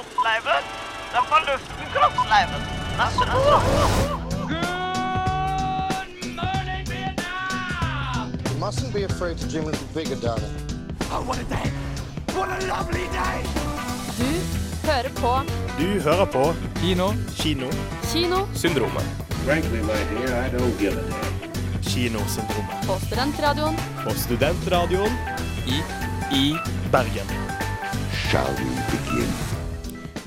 [0.00, 0.62] kroppsleiven.
[1.10, 2.60] Det er fra luften, kroppsleiven.
[6.36, 8.32] morning, Vietnam!
[8.50, 10.54] You mustn't be afraid to dream a little bigger, darling.
[14.18, 14.32] Du
[14.86, 15.40] hører på
[15.78, 17.12] Du hører på Kino.
[17.36, 17.66] Kino.
[18.12, 19.02] Kinosyndromet
[19.44, 21.82] Frankly, my dear, I don't give a damn.
[21.82, 22.86] Kinosyndromet.
[22.86, 25.12] på Studentradioen På Studentradioen
[25.66, 25.82] I
[26.36, 26.56] i
[26.92, 27.26] Bergen.
[28.12, 29.59] Shall we begin?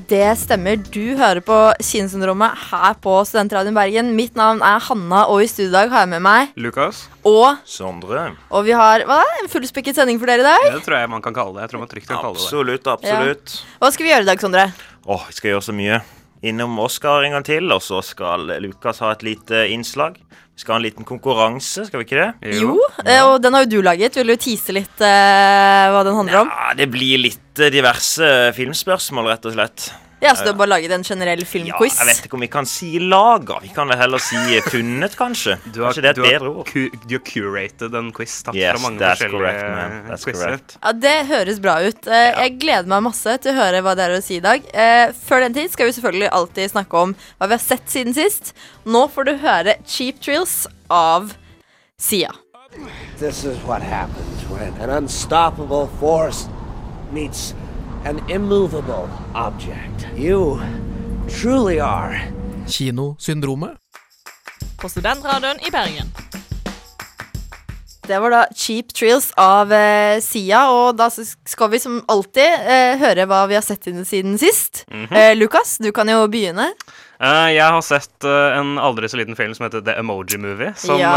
[0.09, 0.79] Det stemmer.
[0.91, 4.09] Du hører på Kinesyndromet her på Studentradioen Bergen.
[4.17, 7.05] Mitt navn er Hanna, og i studio i dag har jeg med meg Lukas.
[7.23, 8.25] Og, Sondre.
[8.51, 10.65] og vi har hva, en fullspekket sending for dere i dag.
[10.75, 11.67] Det tror jeg man kan kalle det.
[11.67, 12.89] Jeg tror man trygt kan kalle det Absolutt.
[12.89, 13.79] Absolutt, absolutt.
[13.79, 14.65] Hva skal vi gjøre i dag, Sondre?
[15.05, 16.01] Åh, vi skal gjøre så mye.
[16.43, 20.19] Innom Oscar en gang til, og så skal Lukas ha et lite innslag.
[20.53, 22.53] Vi skal ha en liten konkurranse, skal vi ikke det?
[22.59, 23.23] Jo, ja.
[23.25, 24.19] og den har jo du laget.
[24.19, 26.51] Vil du tise litt uh, hva den handler om?
[26.53, 29.87] Ja, det blir litt eh, diverse filmspørsmål, rett og slett.
[30.23, 31.97] Ja, så du har bare laget en generell filmquiz?
[31.99, 33.57] Ja, jeg vet ikke om vi kan si laga.
[33.61, 35.57] Vi kan vel heller si funnet, kanskje.
[35.73, 36.71] Du har, kanskje det er et bedre ord.
[37.07, 39.97] du har curated en quiz Takk Yes, fra mange that's forskjellige correct, man.
[40.09, 40.45] That's quizer.
[40.47, 40.77] correct.
[40.81, 42.07] Ja, Det høres bra ut.
[42.07, 44.63] Eh, Jeg gleder meg masse til å høre hva det er å si i dag.
[44.73, 48.13] Eh, Før den tid skal vi selvfølgelig alltid snakke om hva vi har sett siden
[48.17, 48.53] sist.
[48.85, 51.33] Nå får du høre Cheap Trills av
[51.99, 52.31] Sia.
[53.19, 56.47] This is what happens when an unstoppable force
[57.11, 57.53] meets
[58.05, 60.07] an immovable object.
[60.17, 60.59] You
[61.41, 62.21] truly are
[62.67, 63.77] Kinosyndromet.
[64.81, 66.07] på Studentradioen i Bergen.
[68.07, 72.97] Det var da Cheap Trills av eh, Sia, og da skal vi som alltid eh,
[72.99, 74.83] høre hva vi har sett inn siden sist.
[74.91, 76.65] eh, Lukas, du kan jo begynne.
[77.23, 80.73] Eh, jeg har sett eh, en aldri så liten film som heter The Emoji Movie.
[80.75, 81.13] Som, Ja.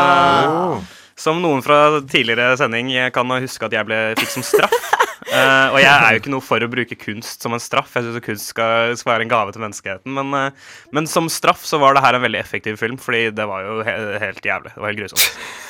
[0.77, 0.79] eh,
[1.19, 4.79] som noen fra tidligere sending kan huske at jeg ble, fikk som straff.
[5.25, 7.95] Eh, og jeg er jo ikke noe for å bruke kunst som en straff.
[7.97, 10.13] Jeg syns kunst skal, skal være en gave til menneskeheten.
[10.19, 13.47] Men, uh, men som straff så var det her en veldig effektiv film, fordi det
[13.49, 14.75] var jo he helt jævlig.
[14.75, 15.27] Det var helt grusomt.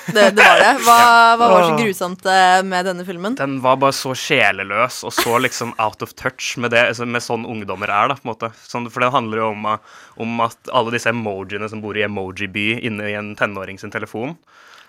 [0.07, 0.73] Det, det var det.
[0.87, 0.99] Hva,
[1.39, 3.39] hva var så grusomt eh, med denne filmen?
[3.39, 7.25] Den var bare så sjeleløs og så liksom out of touch med det altså med
[7.25, 8.13] sånn ungdommer er.
[8.13, 8.53] da, på en måte.
[8.67, 12.07] Sånn, for det handler jo om, uh, om at alle disse emojiene som bor i
[12.07, 14.37] Emoji-by inne i en tenåring sin telefon.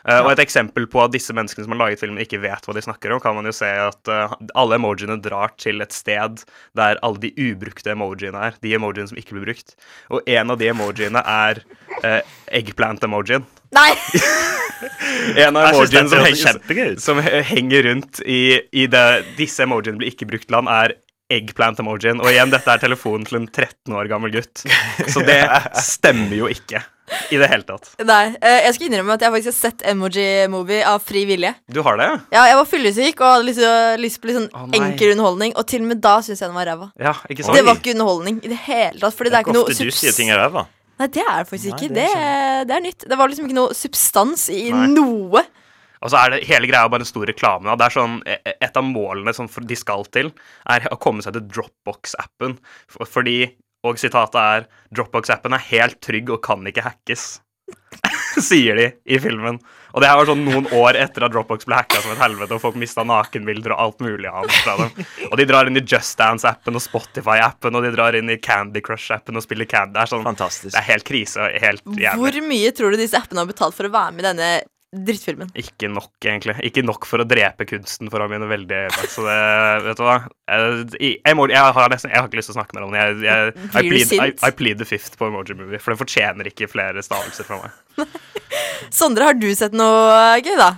[0.07, 2.73] Uh, Og et eksempel på at disse menneskene som har laget filmen, ikke vet hva
[2.78, 6.44] de snakker om, kan man jo se at uh, alle emojiene drar til et sted
[6.79, 8.56] der alle de ubrukte emojiene er.
[8.63, 9.75] De emojiene som ikke blir brukt.
[10.13, 11.59] Og en av de emojiene er
[12.06, 12.22] uh,
[12.62, 13.44] eggplant-emojien.
[13.75, 13.91] Nei!
[15.41, 17.18] En av emojiene som, henger- som
[17.50, 19.06] henger rundt i, i det
[19.39, 20.94] Disse emojiene blir ikke brukt land, er
[21.34, 22.22] eggplant-emojien.
[22.22, 24.62] Og igjen, dette er telefonen til en 13 år gammel gutt.
[25.09, 25.39] Så det
[25.84, 26.84] stemmer jo ikke
[27.31, 27.90] i det hele tatt.
[28.03, 31.53] Nei, eh, Jeg skal innrømme at jeg faktisk har sett Emoji-movie av fri vilje.
[31.72, 32.09] Du har det?
[32.35, 34.79] Ja, Jeg var fyllesyk og hadde lyst, til- lyst på litt sånn nei.
[34.79, 36.91] enkel underholdning, og til og med da syns jeg den var ræva.
[37.00, 37.56] Ja, ikke sant?
[37.56, 39.13] Det var ikke underholdning i det hele tatt.
[39.16, 40.68] Fordi det er ikke noe ofte du sier ting er ræva.
[41.00, 41.94] Nei, det er det faktisk Nei, ikke.
[41.94, 43.07] det Det, er det er nytt.
[43.07, 44.88] Det var liksom ikke noe substans i Nei.
[44.88, 45.44] noe.
[46.01, 47.63] Og så er det hele greia bare en stor reklame.
[47.66, 47.75] da.
[47.75, 50.31] Det er sånn, e- Et av målene som de skal til,
[50.69, 52.57] er å komme seg til Dropbox-appen.
[52.89, 53.51] Fordi,
[53.87, 57.37] og sitatet er Dropbox-appen er helt trygg og kan ikke hackes.
[58.47, 59.57] Sier de i filmen.
[59.95, 62.53] Og det her var sånn noen år etter at Dropbox ble hacka som et helvete,
[62.53, 65.07] og folk mista nakenbilder og alt mulig annet fra dem.
[65.31, 68.83] Og de drar inn i Just Dance-appen og Spotify-appen, og de drar inn i Candy
[68.85, 69.95] Crush-appen og spiller Candy.
[69.97, 70.75] Det er sånn, Fantastisk.
[70.75, 72.21] det er helt krise og helt jævlig.
[72.21, 74.51] Hvor mye tror du disse appene har betalt for å være med i denne
[74.95, 75.49] drittfilmen?
[75.59, 76.55] Ikke nok, egentlig.
[76.67, 78.81] Ikke nok for å drepe kunsten, for å mine veldig
[79.11, 79.37] Så det
[79.87, 80.17] Vet du hva?
[80.47, 83.03] Jeg, jeg, må, jeg, har, nesten, jeg har ikke lyst til å snakke med det.
[83.03, 84.31] Jeg, jeg, I, plead, I.
[84.47, 88.17] I plead the fifth på Emoji Movie, for den fortjener ikke flere stavelser fra meg.
[89.01, 90.71] Sondre, har du sett noe gøy, da?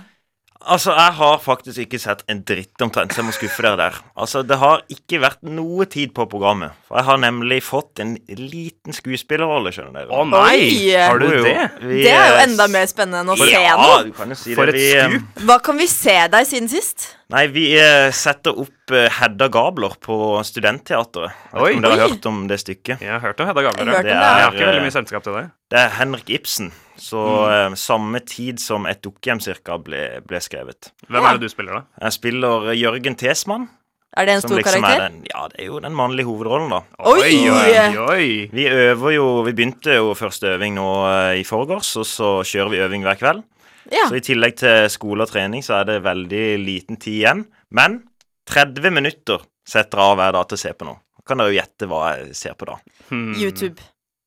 [0.60, 3.94] Altså, jeg har faktisk ikke sett en dritt omtrent, så jeg må skuffe dere der.
[4.20, 6.74] Altså, Det har ikke vært noe tid på programmet.
[6.88, 10.12] For jeg har nemlig fått en liten skuespillerrolle, skjønner dere.
[10.12, 10.58] Å nei!
[10.58, 10.90] Oi!
[11.00, 11.54] Har du det?
[11.80, 14.02] Vi, Det er jo enda mer spennende enn å se ja, noe.
[14.04, 14.74] du kan jo si For det.
[14.74, 15.42] et Vi, eh, skup.
[15.48, 17.08] Hva kan vi se deg siden sist?
[17.30, 21.40] Nei, vi eh, setter opp eh, Hedda Gabler på Studentteatret.
[21.54, 21.72] Vet Oi.
[21.78, 23.00] om dere har hørt om det stykket?
[23.00, 23.80] Jeg har hørt om Hedda Gabler.
[23.80, 24.20] Jeg har hørt om det.
[24.20, 25.44] Jeg har ikke er, veldig mye selskap til det.
[25.72, 26.72] Det er Henrik Ibsen.
[27.00, 27.72] Så Mm.
[27.72, 30.90] eh, samme tid som Et dukkehjem cirka ble, ble skrevet.
[31.08, 31.82] Hvem er det du spiller, da?
[32.04, 33.68] Jeg spiller eh, Jørgen Tesmann.
[34.18, 35.04] Er det en stor liksom er karakter?
[35.08, 36.80] den, ja, det er jo den mannlige hovedrollen, da.
[37.06, 37.48] Oi!
[37.48, 38.26] oi, oi.
[38.52, 42.70] Vi øver jo Vi begynte jo første øving nå eh, i forgårs, og så kjører
[42.74, 43.42] vi øving hver kveld.
[43.90, 44.08] Ja.
[44.10, 47.46] Så i tillegg til skole og trening så er det veldig liten tid igjen.
[47.70, 48.02] Men
[48.50, 50.98] 30 minutter setter jeg av hver dag til å se på noe.
[51.26, 52.76] Kan dere jo gjette hva jeg ser på da?
[53.08, 53.32] Hmm.
[53.38, 53.78] YouTube.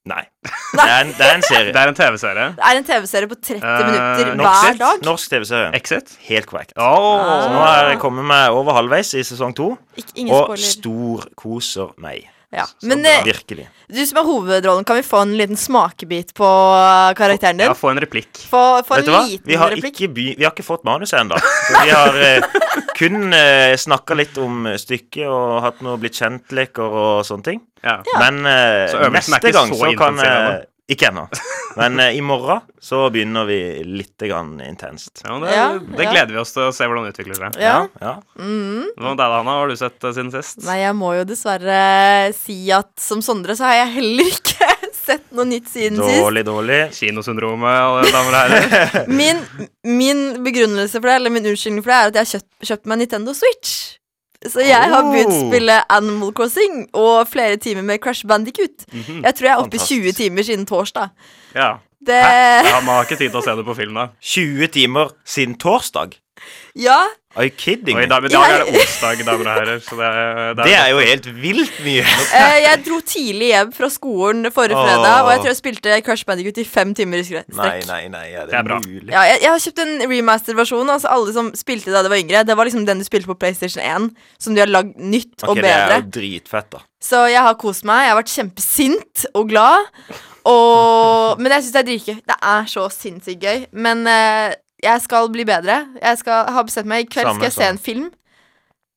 [0.05, 0.23] Nei.
[0.43, 1.71] Det er en, det er en serie.
[1.71, 2.47] Det er en TV-serie.
[2.57, 5.05] Det er en TV-serie på 30 Eh, minutter Norsk, hver dag.
[5.07, 5.69] norsk TV-serie.
[5.79, 6.17] Exit?
[6.27, 6.73] Helt korrekt.
[6.75, 7.23] Oh.
[7.45, 10.73] Så nå er jeg kommet meg over halvveis i sesong to, Ik ingen og spoiler.
[10.75, 12.27] storkoser meg.
[12.53, 12.65] Ja.
[12.67, 13.09] Så Men bra.
[13.09, 13.67] eh, Virkelig.
[13.89, 17.65] du som er hovedrollen, kan vi få en liten smakebit på eh, karakteren din?
[17.71, 18.29] Ja, få en replikk.
[18.51, 19.23] Få, få Vet du en hva?
[19.31, 19.95] liten Vi har replikk.
[20.01, 21.39] ikke, by, vi har ikke fått manuset ennå.
[21.83, 22.41] Vi har eh,
[22.99, 27.61] kun eh, snakka litt om stykket og hatt noe blitt kjent-leker og sånne ting.
[27.83, 27.99] Ja.
[28.19, 31.25] Men uh, neste gang så så kan uh, Ikke ennå.
[31.75, 33.57] Men uh, i morgen så begynner vi
[33.87, 35.23] litt grann intenst.
[35.25, 36.11] Ja, det, Ja, det ja.
[36.11, 37.57] gleder vi oss til å se hvordan det utvikler seg.
[37.63, 37.75] Ja.
[37.99, 38.13] ja.
[38.39, 38.91] Mm.
[38.95, 39.55] Hva med deg, Hanna?
[39.57, 40.61] Hva har du sett siden sist?
[40.67, 41.79] Nei, jeg må jo dessverre
[42.37, 44.69] si at som Sondre så har jeg heller ikke
[45.03, 46.21] sett noe nytt siden sist.
[46.23, 46.79] Dårlig, dårlig.
[46.95, 49.09] Kinosyndromet, alle damer og herrer.
[49.19, 49.43] Min,
[49.83, 52.91] min begrunnelse for det, eller min unnskyldning for det, er at jeg har kjøpt, kjøpt
[52.91, 53.75] meg Nintendo Switch.
[54.49, 55.49] Så jeg har begynt å Oh.
[55.51, 58.85] spille Animal Crossing og flere timer med Crash Bandicoot.
[58.91, 59.23] Mhm.
[59.23, 61.09] Jeg tror jeg er oppe i 20 timer siden torsdag.
[61.55, 61.77] Ja.
[62.03, 64.09] Det ja, Man har ikke tid til å se det på film, da.
[64.21, 66.17] 20 timer siden torsdag.
[66.75, 66.97] Ja.
[67.33, 68.29] Are you kidding Oi, da, me?
[68.29, 69.79] dag, i dag er det onsdag, damer og herrer.
[69.81, 72.03] Så det, er- Det er jo helt vilt mye.
[72.37, 74.85] Eh, jeg dro tidlig hjem fra skolen forrige oh.
[74.85, 77.49] fredag, og jeg tror jeg spilte Crash Bandicoot i fem timer i strekk.
[77.57, 78.25] Nei, nei, nei.
[78.29, 78.77] Er det, Det er bra.
[78.85, 79.09] mulig?
[79.09, 80.93] Ja, jeg, jeg har kjøpt en remaster-versjon.
[80.93, 82.43] Altså alle som spilte da de var yngre.
[82.45, 85.55] Det var liksom den du spilte på PlayStation 1, som du har lagd nytt og
[85.55, 86.83] Ok, det er jo dritfett, da.
[87.03, 88.05] Så jeg har kost meg.
[88.05, 89.89] Jeg har vært kjempesint og glad.
[90.47, 92.21] Og, men jeg syns det er dritgøy.
[92.29, 93.65] Det er så sinnssykt gøy.
[93.73, 94.53] Men eh,
[94.83, 95.83] jeg skal bli bedre.
[96.01, 97.07] Jeg skal ha bestemt meg.
[97.07, 98.09] I kveld Samme, skal jeg se en film.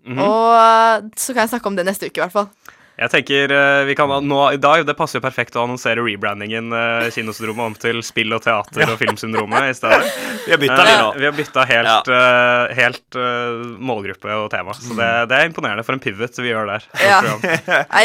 [0.07, 0.23] Mhm.
[0.23, 2.51] Og eh, så kan jeg snakke om det neste uke, i hvert fall.
[2.97, 6.73] Jeg tenker eh, vi kan nå i dag Det passer jo perfekt å annonsere rebrandingen
[6.73, 10.15] eh, Kinosyndromet om til Spill og teater og Filmsyndromet i stedet.
[10.47, 11.19] Vi har bytta Eh.
[11.19, 14.73] Vi har bytta helt, uh, helt eh, målgruppe og tema.
[14.79, 16.87] Så det, det er imponerende for en pivot vi gjør der.
[17.03, 17.19] Ja.
[17.27, 18.05] Nei,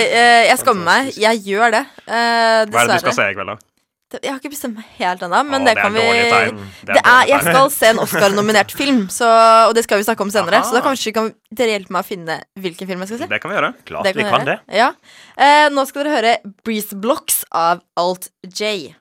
[0.50, 1.12] jeg skammer meg.
[1.22, 1.84] Jeg gjør det.
[2.08, 3.71] Uh, er det du skal se i kveld, da?
[4.12, 6.00] Det- Jeg har ikke bestemt meg helt ennå, men Å, det, det kan vi.
[6.02, 6.52] Det er
[6.84, 9.30] Det er, jeg skal se en Oscar-nominert film, så,
[9.70, 10.60] og det skal vi snakke om senere.
[10.60, 10.68] Aha.
[10.68, 13.28] Så da kanskje kan dere hjelpe meg å finne hvilken film jeg skal se.
[13.32, 13.72] Det kan vi gjøre.
[13.88, 14.58] Klart vi dere kan det.
[14.76, 14.90] Ja.
[15.38, 16.36] Eh, nå skal dere høre
[16.66, 18.96] Breeze Blocks av Alt J.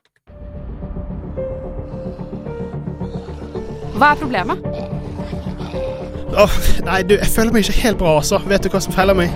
[3.99, 4.63] Hva er problemet?
[6.31, 6.53] Oh,
[6.87, 8.39] nei, du, jeg føler meg ikke helt bra, altså.
[8.47, 9.33] Vet du hva som feiler meg?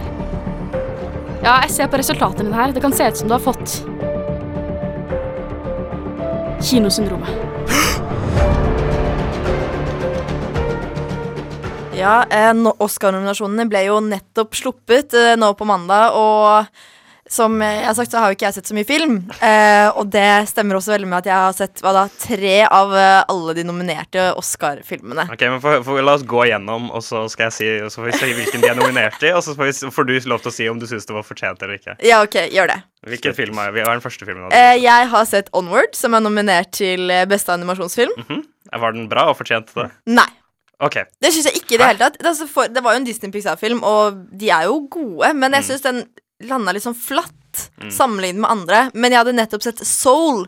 [1.44, 2.72] Ja, jeg ser på resultatene dine her.
[2.74, 3.82] Det kan se ut som du har fått
[6.62, 7.30] Kinosyndromet.
[11.96, 16.68] Ja, eh, Oscar-nominasjonene ble jo nettopp sluppet eh, nå på mandag, og
[17.30, 19.16] som jeg har sagt, så har jo ikke jeg sett så mye film.
[19.42, 22.94] Eh, og det stemmer også veldig med at jeg har sett hva da, tre av
[22.94, 25.26] eh, alle de nominerte Oscar-filmene.
[25.34, 28.04] Ok, men for, for, La oss gå igjennom, og så skal jeg si Og så
[28.04, 29.32] får vi si hvilken de er nominert i.
[29.34, 31.26] Og så får, vi, får du lov til å si om du syns det var
[31.26, 31.98] fortjent eller ikke.
[32.06, 32.80] Ja, ok, gjør det.
[33.10, 34.50] Hvilken film er, hva er den første filmen?
[34.54, 38.14] Eh, jeg har sett Onward, som er nominert til eh, beste animasjonsfilm.
[38.22, 38.44] Mhm.
[38.86, 39.90] Var den bra og fortjente det?
[40.14, 40.28] Nei.
[40.84, 40.98] Ok.
[41.22, 42.18] Det syns jeg ikke i det hele tatt.
[42.20, 45.54] Det, altså for, det var jo en Disney Pixar-film, og de er jo gode, men
[45.54, 45.56] Mm.
[45.62, 46.02] jeg syns den
[46.44, 48.92] landa litt sånn flatt sammenlignet med andre.
[48.94, 50.46] Men jeg hadde nettopp sett Soul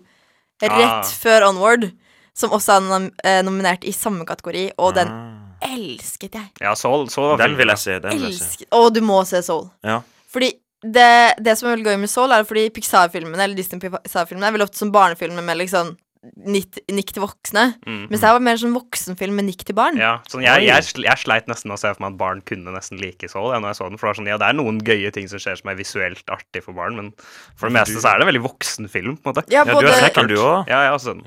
[0.62, 1.02] rett Ah.
[1.04, 1.92] før Onward,
[2.34, 5.68] som også er nom eh, nominert i samme kategori, og den Ah.
[5.74, 6.50] elsket jeg.
[6.62, 8.00] Ja, Soul, Soul var Den vil jeg se.
[8.00, 8.66] Den vil jeg se.
[8.72, 9.70] Og du må se Soul.
[9.84, 10.02] Ja.
[10.30, 10.52] Fordi
[10.84, 14.52] det, det som er veldig gøy med Soul, er fordi Pixar-filmene Eller Disney Pixar-filmene er
[14.52, 15.96] veldig ofte som barnefilmer med liksom
[16.48, 17.64] nikk, nikk til voksne.
[17.88, 18.08] Mm.
[18.12, 20.00] Mens det var mer sånn voksenfilm med nikk til barn.
[20.02, 22.74] Ja, sånn, jeg, jeg, jeg sleit nesten med å se for meg at barn kunne
[22.76, 23.52] nesten like Soul.
[23.54, 25.32] Ja, når jeg så den, for det, var sånn, ja, det er noen gøye ting
[25.32, 27.14] som skjer som er visuelt artig for barn, men
[27.56, 29.18] for det meste så er det veldig voksenfilm.
[29.22, 30.70] på en måte Ja, Ja, du er har du òg?
[30.70, 31.26] Ja, jeg har sett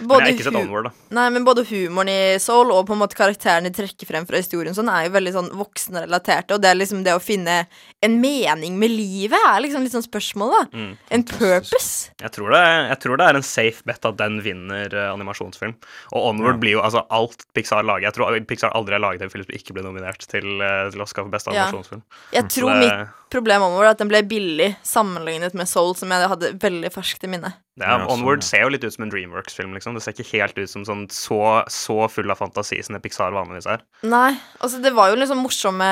[0.00, 0.08] den.
[0.08, 0.92] Men Både jeg har ikke sett Onward, da.
[1.18, 4.40] Nei, men både humoren i Soul og på en måte karakterene de trekker frem fra
[4.40, 6.56] historien sånn, er jo veldig sånn voksenrelaterte.
[6.56, 7.66] Og det er liksom det å finne
[8.02, 10.62] en mening med livet er liksom litt sånn spørsmål, da.
[10.72, 10.90] Mm.
[11.18, 12.10] En purpose.
[12.22, 15.76] Jeg tror, det, jeg tror det er en safe bet at den vinner uh, animasjonsfilm.
[16.16, 16.60] Og Onward Ja.
[16.64, 18.08] blir jo altså alt Pixar lager.
[18.08, 21.00] Jeg tror Pixar aldri har laget en film som ikke ble nominert til, uh, til
[21.04, 21.68] Oscar for beste Ja.
[21.68, 22.02] animasjonsfilm.
[22.32, 26.30] Jeg tror mitt problem om var at den ble billig sammenlignet med Soul, som jeg
[26.32, 27.52] hadde veldig ferskt i minne.
[27.80, 28.48] Ja, sånn, Onward ja.
[28.48, 29.72] ser jo litt ut som en Dreamworks-film.
[29.76, 31.40] liksom Det ser ikke helt ut som sånn så,
[31.72, 33.84] så full av fantasi som det Pixar vanligvis er.
[34.06, 35.90] Nei, altså det var jo liksom morsomme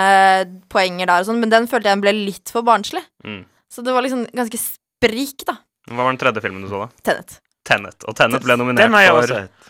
[0.72, 3.04] poenger der og sånn, men den følte jeg ble litt for barnslig.
[3.24, 3.42] Mm.
[3.72, 5.58] Så det var liksom ganske sprik, da.
[5.88, 7.04] Hva var den tredje filmen du så, da?
[7.10, 7.38] Tenet.
[7.68, 8.04] Tenet.
[8.08, 9.68] Og Tenet ble nominert Den for uh,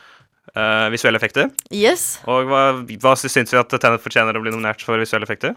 [0.55, 1.51] eh, visuelle effekter.
[1.75, 2.17] Yes.
[2.31, 2.63] Og hva,
[3.03, 5.55] hva syns vi at Tenet fortjener å bli nominert for visuelle effekter?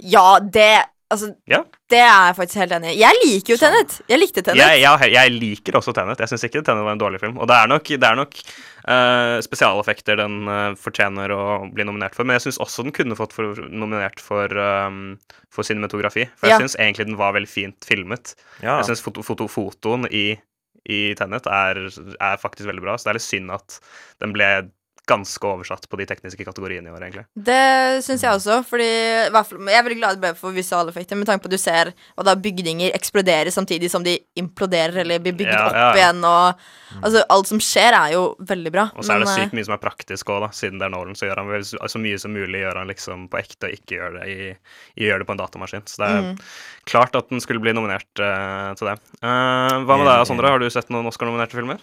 [0.00, 1.64] Ja, det Altså, Ja.
[1.90, 2.98] det er jeg faktisk helt enig i.
[3.00, 3.96] Jeg liker jo Tenet.
[4.08, 4.60] Jeg likte Tenet.
[4.60, 6.20] Jeg, jeg, jeg liker også Tenet.
[6.22, 7.38] Jeg syns ikke Tenet var en dårlig film.
[7.42, 8.36] Og det er nok, det er nok
[8.86, 11.40] uh, spesialeffekter den uh, fortjener å
[11.74, 12.22] bli nominert for.
[12.28, 15.16] Men jeg syns også den kunne fått for, nominert for, um,
[15.50, 16.28] for cinematografi.
[16.38, 16.62] For jeg Ja.
[16.62, 18.36] syns egentlig den var veldig fint filmet.
[18.62, 18.78] Ja.
[18.78, 20.38] Jeg syns foto, foto, fotoen i,
[20.86, 21.88] i Tenet er,
[22.22, 23.80] er faktisk veldig bra, så det er litt synd at
[24.22, 24.70] den ble
[25.10, 27.24] ganske oversatt på de tekniske kategoriene i år, egentlig.
[27.50, 27.58] Det
[28.06, 28.86] syns jeg også, fordi
[29.26, 31.50] i hvert fall, jeg er veldig glad det ble for visuale effekter, med tanke på
[31.50, 35.66] at du ser og da bygninger eksplodere samtidig som de imploderer eller blir bygd Ja,
[35.66, 35.90] opp ja.
[35.98, 36.22] igjen.
[36.24, 36.64] Og,
[37.02, 38.86] altså, alt som skjer, er jo veldig bra.
[38.96, 40.50] Og så er det eh, sykt mye som er praktisk òg, da.
[40.56, 42.90] Siden det er Nolan, så gjør han vel så så mye som mulig gjør han
[42.92, 44.50] liksom på ekte, og ikke gjør det, i,
[45.00, 45.86] i, gjør det på en datamaskin.
[45.90, 46.36] Så det er Mm.
[46.90, 48.96] klart at den skulle bli nominert uh, til det.
[49.24, 50.50] Uh, hva med deg, Sondre?
[50.52, 51.80] Har du sett noen Oscar-nominerte filmer?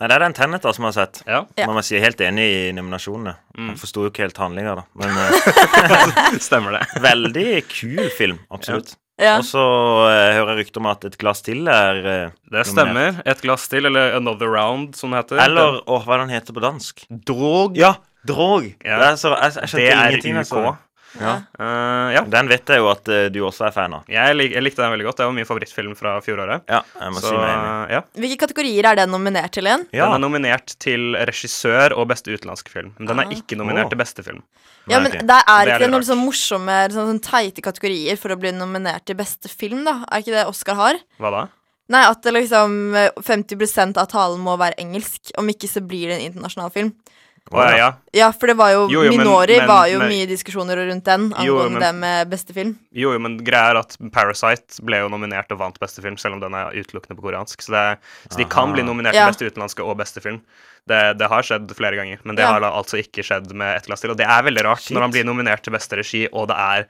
[0.00, 1.18] Nei, det er den Tenet da som jeg har sett.
[1.28, 1.42] Ja.
[1.58, 1.66] Ja.
[1.68, 3.34] Man må si helt enig i nominasjonene.
[3.58, 3.70] Mm.
[3.74, 4.84] Jeg forsto jo ikke helt handlinga, da.
[4.98, 6.82] Men eh, Stemmer det.
[7.04, 8.94] veldig kul film, absolutt.
[9.20, 9.34] ja.
[9.38, 9.62] Og så
[10.08, 13.20] eh, hører jeg rykter om at et glass til er eh, Det stemmer.
[13.28, 15.42] Et glass til, eller Another Round, som det heter.
[15.44, 17.04] Eller åh, hva er det den heter på dansk?
[17.28, 17.76] Drog.
[17.78, 17.92] Ja,
[18.26, 18.64] Drog.
[18.86, 18.96] Ja.
[19.02, 20.36] Det er så, jeg, jeg skjønte ingenting.
[20.40, 20.72] jeg så DRUK.
[20.72, 20.88] det.
[21.20, 21.34] Ja.
[21.58, 22.22] Uh, ja.
[22.32, 24.08] Den vet jeg jo at uh, du også er fan av.
[24.10, 25.20] Jeg, lik, jeg likte den veldig godt.
[25.20, 26.64] Det var min favorittfilm fra fjoråret.
[26.72, 27.74] Ja, jeg må Så si meg enig.
[27.96, 28.02] ja.
[28.24, 29.86] Hvilke kategorier er den nominert til igjen?
[29.92, 30.06] Ja.
[30.08, 32.92] Den er nominert til regissør og beste utenlandske film.
[32.98, 33.36] Men den er Ah.
[33.36, 33.92] ikke nominert oh.
[33.92, 34.42] til beste film.
[34.90, 38.34] Ja, men er Det er ikke det noen sånn morsomme, sånn, sånn teite kategorier for
[38.34, 40.00] å bli nominert til beste film, da?
[40.10, 40.98] Er ikke det Oscar har?
[41.22, 41.42] Hva da?
[41.92, 45.32] Nei, at liksom eh, 50% av talen må være engelsk.
[45.38, 46.92] Om ikke så blir det en internasjonal film.
[47.50, 47.88] Å, ja, ja.
[48.14, 51.04] Ja, for det var jo, Jo, jo, Minori men- var jo men- mye diskusjoner rundt
[51.04, 52.78] den Jo, angående men- det med beste film.
[52.94, 56.34] Jo, jo, men greia er at Parasite ble jo nominert og vant beste film, selv
[56.34, 57.60] om den er utelukkende på koreansk.
[57.60, 57.98] Så, det
[58.30, 59.28] så de kan bli nominert Ja.
[59.30, 60.40] til beste utenlandske og beste film.
[60.88, 62.52] Det, det har skjedd flere ganger, men det Ja.
[62.52, 64.10] har altså ikke skjedd med Et glass til.
[64.10, 64.96] Og det er veldig rart Shit.
[64.96, 66.86] når han blir nominert til beste regi, og det er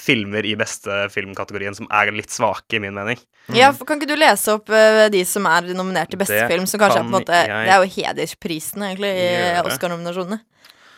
[0.00, 3.20] filmer i beste filmkategorien som er litt svake, i min mening.
[3.54, 6.48] Ja, for Kan ikke du lese opp uh, de som er nominert til beste Det
[6.50, 6.64] film?
[6.66, 9.28] Som kanskje er på en måte jeg Det er jo hedersprisen, egentlig, i.
[9.62, 10.40] Oscar-nominasjonene.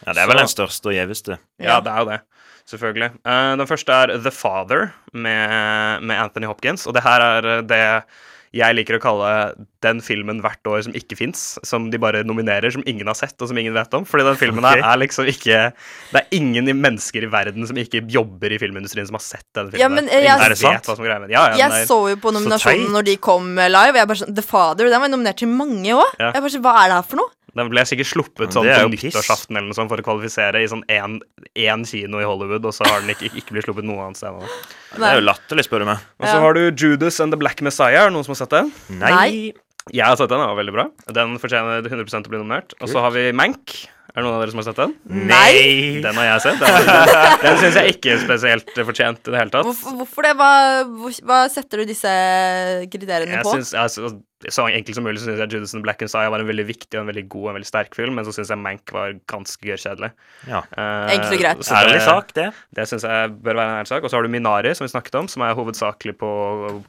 [0.06, 1.38] Ja, det er vel Så- den største og gjeveste.
[1.58, 1.80] Ja, Ja.
[1.80, 2.20] det er jo det.
[2.66, 3.10] Selvfølgelig.
[3.26, 6.86] Uh, den første er The Father med, med Anthony Hopkins.
[6.86, 7.82] Og det her er eh, det
[8.56, 9.30] jeg liker å kalle
[9.84, 11.44] den filmen hvert år som ikke fins.
[11.66, 14.06] Som de bare nominerer, som ingen har sett, og som ingen vet om.
[14.08, 14.80] Fordi den filmen okay.
[14.80, 15.60] her er liksom ikke
[16.12, 19.74] Det er ingen mennesker i verden som ikke jobber i filmindustrien, som har sett denne
[19.74, 19.84] filmen.
[19.84, 21.28] Ja, men, jeg, eh, jeg- vet hva som er.
[21.28, 23.94] Ja, ja, Jeg er- så jo på nominasjonen når de kom eh, live.
[23.94, 26.06] Og jeg bare sånn, The Father den var nominert til mange òg.
[26.18, 26.32] Ja.
[26.32, 27.30] Jeg bare sånn, Hva er det her for noe?
[27.56, 30.82] Den ble sikkert sluppet sånn på nyttårsaften eller noe sånt for å kvalifisere i sånn
[30.92, 34.36] én kino i Hollywood, og så har den ikke, ikke blitt sluppet noe annet sted.
[34.96, 36.04] Det er jo latterlig, spør du meg.
[36.20, 36.40] Og så Ja.
[36.44, 38.04] har du Judas and the Black Messiah.
[38.04, 38.72] Er det noen som har sett den?
[39.00, 39.52] Nei.
[39.92, 40.88] Jeg har sett den, den var veldig bra.
[41.14, 42.74] Den fortjener 100 å bli nominert.
[42.82, 43.86] Og så har vi Mank.
[44.16, 44.94] Er det noen av dere som har sett den?
[45.28, 46.00] Nei!
[46.00, 46.60] Den har jeg sett.
[46.62, 46.86] Den,
[47.44, 49.66] den syns jeg ikke er spesielt fortjent i det hele tatt.
[49.68, 50.30] Hvorfor, hvorfor det?
[50.40, 50.52] Hva,
[51.28, 52.12] hva setter du disse
[52.88, 53.52] kriteriene Jeg på?
[53.58, 54.14] synes, altså,
[54.52, 56.94] så enkelt som mulig så syns jeg Judas and Black Messiah var en veldig viktig
[56.96, 59.14] og en veldig god og en veldig sterk film, men så syns jeg Mank var
[59.30, 60.10] ganske kjedelig.
[60.48, 60.62] Ja.
[60.72, 61.70] Uh, Enkelt og greit.
[61.80, 62.48] Ærlig sak, det.
[62.76, 64.06] Det syns jeg bør være en ærlig sak.
[64.06, 66.30] Og så har du Minari, som vi snakket om, som er hovedsakelig på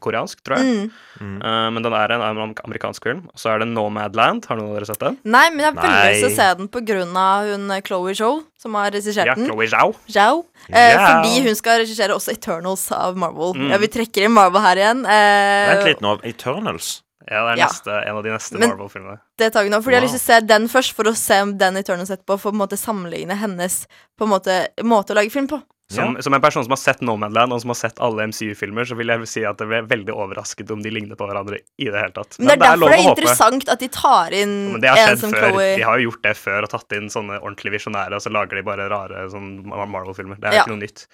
[0.04, 0.90] koreansk, tror jeg.
[1.20, 1.38] Mm.
[1.42, 3.26] Uh, men den er en amerikansk film.
[3.34, 4.46] Og så er det Nomadland.
[4.50, 5.18] Har noen av dere sett den?
[5.28, 7.82] Nei, men jeg har veldig lyst til å se den på grunn av hun eh,
[7.86, 9.50] Chloé Zhou, som har regissert Ja, den.
[9.50, 9.96] Chloé Zhao.
[10.12, 10.46] Zhao.
[10.68, 11.02] Uh, yeah.
[11.02, 13.56] Fordi hun skal regissere også Eternals av Marvel.
[13.58, 13.74] Mm.
[13.74, 15.04] Ja, vi trekker inn Marvel her igjen.
[15.08, 16.18] Eh, Vent litt nå.
[16.28, 16.98] Eternals.
[17.30, 17.66] Ja, det er Ja.
[17.68, 19.20] neste, en av de neste Marvel-filmene.
[19.38, 20.14] det tar vi nå, fordi jeg har Wow.
[20.14, 22.54] lyst til å se den først, for å se om den Eternals etterpå, for å
[22.54, 23.86] på en måte sammenligne hennes
[24.18, 25.62] på en måte, måte å lage film på.
[25.90, 28.96] Som, som en person som har sett Nomadland, og som har sett alle MCU-filmer, så
[29.00, 31.96] vil jeg si at jeg ble veldig overrasket om de ligner på hverandre i det
[31.96, 32.36] hele tatt.
[32.42, 33.22] Men det er derfor lov det er å håpe.
[33.24, 35.46] interessant at de tar inn ja, en som før.
[35.54, 35.70] Chloe.
[35.80, 38.60] De har jo gjort det før og tatt inn sånne ordentlig visjonære, og så lager
[38.60, 40.36] de bare rare sånn Marvel-filmer.
[40.44, 40.66] Det er Ja.
[40.68, 41.08] ikke noe nytt.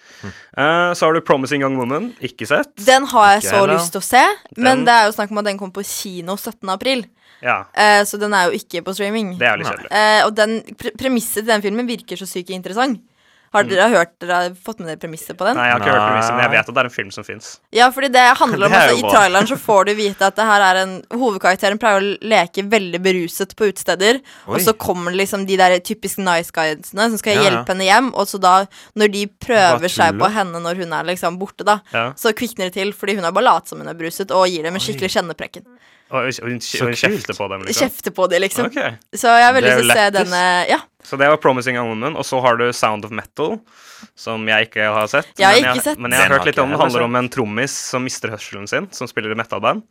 [0.57, 2.09] Uh, så har du Promising Young Woman.
[2.25, 2.73] Ikke sett.
[2.81, 3.75] Den har jeg Ikke så heller.
[3.77, 4.25] lyst til å se,
[4.57, 6.69] men Den- det er jo snakk om at den kommer på kino 17.
[6.73, 7.05] april.
[7.43, 9.37] Ja, Uh, så den er jo ikke på streaming.
[9.37, 9.91] det er litt kjedelig.
[9.91, 13.01] Eh, og den pre premisset til den filmen virker så sykt interessant.
[13.53, 15.53] Har dere hørt Dere har fått med dere premisset på den?
[15.53, 15.59] Mm.
[15.61, 17.25] Nei, jeg har ikke hørt premisset, men jeg vet at det er en film som
[17.27, 17.49] fins.
[17.77, 20.47] Ja, fordi det handler om Det altså, I traileren så får du vite at det
[20.49, 24.19] her er en Hovedkarakteren pleier å leke veldig beruset på utesteder.
[24.47, 24.55] Oi.
[24.57, 27.45] Og så kommer liksom de der typisk nice guidene som skal Ja, ja.
[27.49, 28.09] hjelpe henne hjem.
[28.17, 28.55] Og så da,
[28.97, 32.07] når de prøver seg på henne når hun er liksom borte, da, Ja.
[32.17, 34.63] så kvikner det til fordi hun har bare latt som hun er beruset, og gir
[34.65, 35.65] dem en skikkelig kjenneprekken.
[36.13, 37.87] Og hun, hun, hun kjefter på dem, liksom.
[37.87, 38.67] Kjefter på dem, liksom.
[38.69, 38.91] Okay.
[39.17, 40.79] Så jeg har veldig lyst til å se denne Ja.
[41.03, 42.15] Så det var Promising Young Woman.
[42.15, 43.59] Og så har du Sound of Metal,
[44.15, 45.29] som jeg ikke har sett.
[45.37, 45.99] Jeg har men ikke sett.
[45.99, 46.79] Men jeg har Den hørt litt om den.
[46.79, 49.83] handler om en trommis som mister hørselen sin, som spiller i metalband.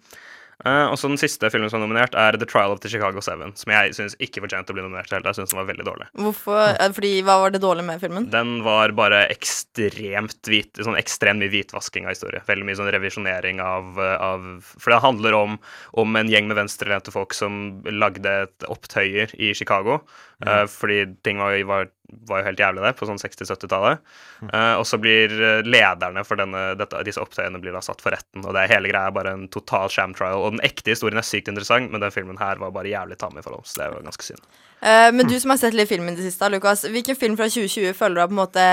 [0.62, 3.18] Uh, og så den siste filmen som er nominert, er The Trial of the Chicago
[3.24, 5.18] Seven, som jeg syns ikke fortjente å bli nominert til.
[5.26, 6.06] Jeg synes den var veldig dårlig.
[6.14, 6.60] Hvorfor?
[6.78, 8.28] eh, Fordi Hva var det dårlige med filmen?
[8.30, 12.44] Den var bare ekstremt hvit, sånn ekstremt mye hvitvasking av historie.
[12.46, 14.46] Veldig mye sånn revisjonering av, av
[14.78, 15.58] For det handler om,
[15.98, 19.98] om en gjeng med venstrelente folk som lagde et opptøyer i Chicago.
[20.46, 21.90] Eh, fordi ting var, var
[22.28, 24.02] var jo helt jævlig, det, på sånn 60-70-tallet.
[24.48, 28.14] Eh, og så blir eh, lederne for denne, dette, disse opptøyene blir da satt for
[28.14, 28.44] retten.
[28.44, 30.42] Og det hele greia er bare en total sham trial.
[30.42, 33.38] Og den ekte historien er sykt interessant, men den filmen her var bare jævlig tam
[33.38, 33.66] i forhold.
[33.68, 34.44] Så det er jo ganske synd.
[34.82, 37.46] Eh, men du som har sett litt film i det siste, Lukas, hvilken film fra
[37.46, 38.66] 2020 føler du har på en måte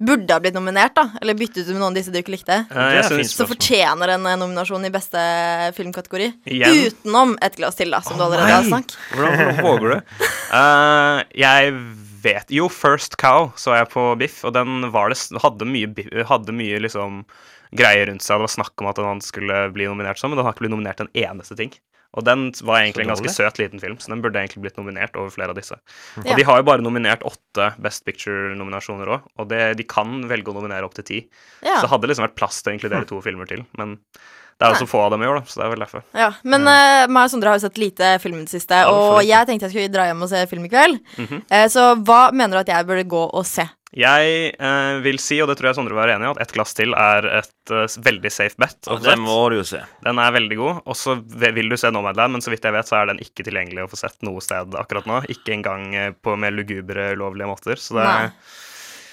[0.00, 0.94] burde ha blitt nominert?
[0.96, 1.10] da?
[1.20, 2.62] Eller byttet ut med noen av disse du ikke likte?
[2.72, 5.20] Eh, jeg Som fortjener en eh, nominasjon i beste
[5.76, 6.30] filmkategori?
[6.48, 6.86] Igjen?
[6.88, 8.96] Utenom Et glass til, da, som du allerede har snakket.
[9.12, 10.16] Hvordan, våger du?
[10.56, 11.76] uh, jeg
[12.24, 16.56] vet Jo, First Cow så jeg på Biff, og den var det, hadde mye, hadde
[16.56, 17.22] mye liksom
[17.76, 18.40] greier rundt seg.
[18.40, 20.74] Det var snakk om at han skulle bli nominert sånn, men den har ikke blitt
[20.74, 21.76] nominert en eneste ting.
[22.18, 25.14] Og den var egentlig en ganske søt liten film, så den burde egentlig blitt nominert
[25.20, 25.78] over flere av disse.
[26.18, 26.32] Ja.
[26.32, 30.50] Og de har jo bare nominert åtte Best Picture-nominasjoner òg, og det, de kan velge
[30.50, 31.22] å nominere opp til ti.
[31.62, 31.78] Ja.
[31.78, 34.00] Så det hadde liksom vært plass til å inkludere to filmer til, men
[34.60, 36.02] det er jo så få av dem i år, da, så det er vel derfor.
[36.12, 39.22] Ja, Men uh, meg og Sondre har jo sett lite film i det siste, og
[39.24, 40.98] jeg tenkte jeg skulle dra hjem og se film i kveld.
[41.16, 41.44] Mhm.
[41.48, 43.64] Eh, så hva mener du at jeg burde gå og se?
[43.90, 46.76] Jeg eh, vil si, og det tror jeg Sondre var enig i, at Et glass
[46.78, 48.78] til er et eh, veldig safe bet.
[48.86, 49.82] Ja, å det må du jo se.
[50.06, 50.80] Den er veldig god.
[50.86, 53.46] Og så vil du se Nomadland, men så vidt jeg vet, så er den ikke
[53.48, 55.22] tilgjengelig å få sett noe sted akkurat nå.
[55.34, 57.82] Ikke engang eh, på mer lugubre, ulovlige måter.
[57.82, 58.28] Så det Nei.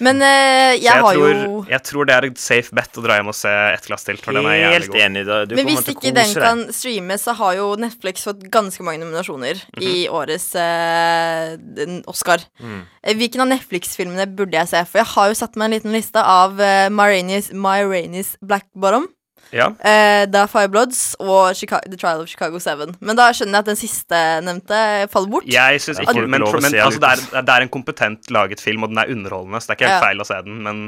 [0.04, 3.04] Men uh, jeg, jeg, har tror, jo jeg tror det er et safe bet å
[3.06, 5.00] dra hjem og se Et glass til, for den er jævlig Helt god.
[5.08, 5.24] enig.
[5.28, 5.40] Da.
[5.50, 9.64] Du Men hvis ikke den kan streames, så har jo Netflix fått ganske mange nominasjoner
[9.82, 12.46] i årets uh, Oscar.
[12.62, 12.82] Mm.
[13.02, 14.84] Eh, Hvilken av Netflix-filmene burde jeg se?
[14.90, 19.10] For jeg har jo satt meg en liten liste av uh, My Rainy's Black Bottom.
[19.56, 19.70] Ja.
[19.80, 22.98] Uh, The Five Bloods og Chica The Trial of Chicago 7.
[23.00, 24.82] Men da skjønner jeg at den siste nevnte
[25.14, 25.48] faller bort.
[25.52, 28.84] Jeg synes ikke Men, lov men altså, det, er, det er en kompetent laget film,
[28.84, 30.04] og den er underholdende, så det er ikke helt Ja.
[30.10, 30.60] feil å se den.
[30.66, 30.82] Men,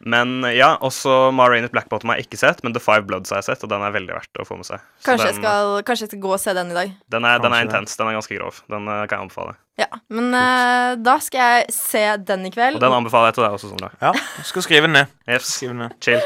[0.00, 3.42] men ja, også Marine Black Bottom har jeg ikke sett, men The Five Bloods har
[3.42, 4.80] jeg sett, og den er veldig verdt å få med seg.
[5.02, 6.94] Så Kanskje, jeg skal, kanskje jeg skal gå og se den i dag.
[7.12, 7.96] den, er, den er intens.
[8.00, 8.62] Den er ganske grov.
[8.72, 9.56] Den eh, kan jeg anbefale.
[9.80, 12.76] Ja, Men uh, da skal jeg se den i kveld.
[12.76, 13.92] Og den anbefaler jeg til deg også, Sondre.
[14.00, 15.12] Ja, du skal skrive den ned.
[15.28, 15.52] Yes.
[15.56, 15.94] Skrive den ned.
[16.04, 16.20] Chill.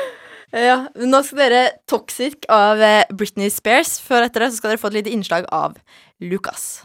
[0.55, 3.97] Ja, Nå skal dere Toxic av eh, Britney Spears.
[3.99, 5.75] Før etter det så skal dere få et lite innslag av
[6.23, 6.85] Lucas.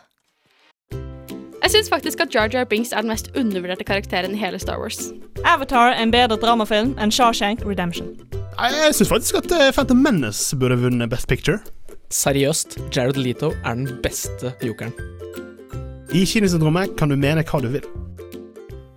[1.60, 4.80] Jeg syns faktisk at Jar Jar Binks er den mest undervurderte karakteren i hele Star
[4.82, 5.12] Wars.
[5.46, 8.16] Avatar er en bedre dramafilm enn Shawshank Redemption.
[8.58, 11.60] Jeg syns faktisk at eh, Phantom Menace burde vunnet Best Picture.
[12.10, 14.96] Seriøst, Jared Leto er den beste jokeren.
[16.10, 17.86] I Kinosyndromet kan du mene hva du vil.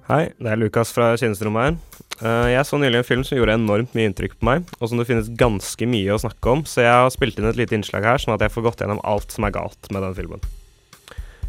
[0.09, 1.77] Hei, det er Lukas fra tjenesterommet her.
[2.23, 5.01] Eh, jeg så nylig en film som gjorde enormt mye inntrykk på meg, og som
[5.01, 8.07] det finnes ganske mye å snakke om, så jeg har spilt inn et lite innslag
[8.07, 10.45] her, sånn at jeg får gått gjennom alt som er galt med den filmen.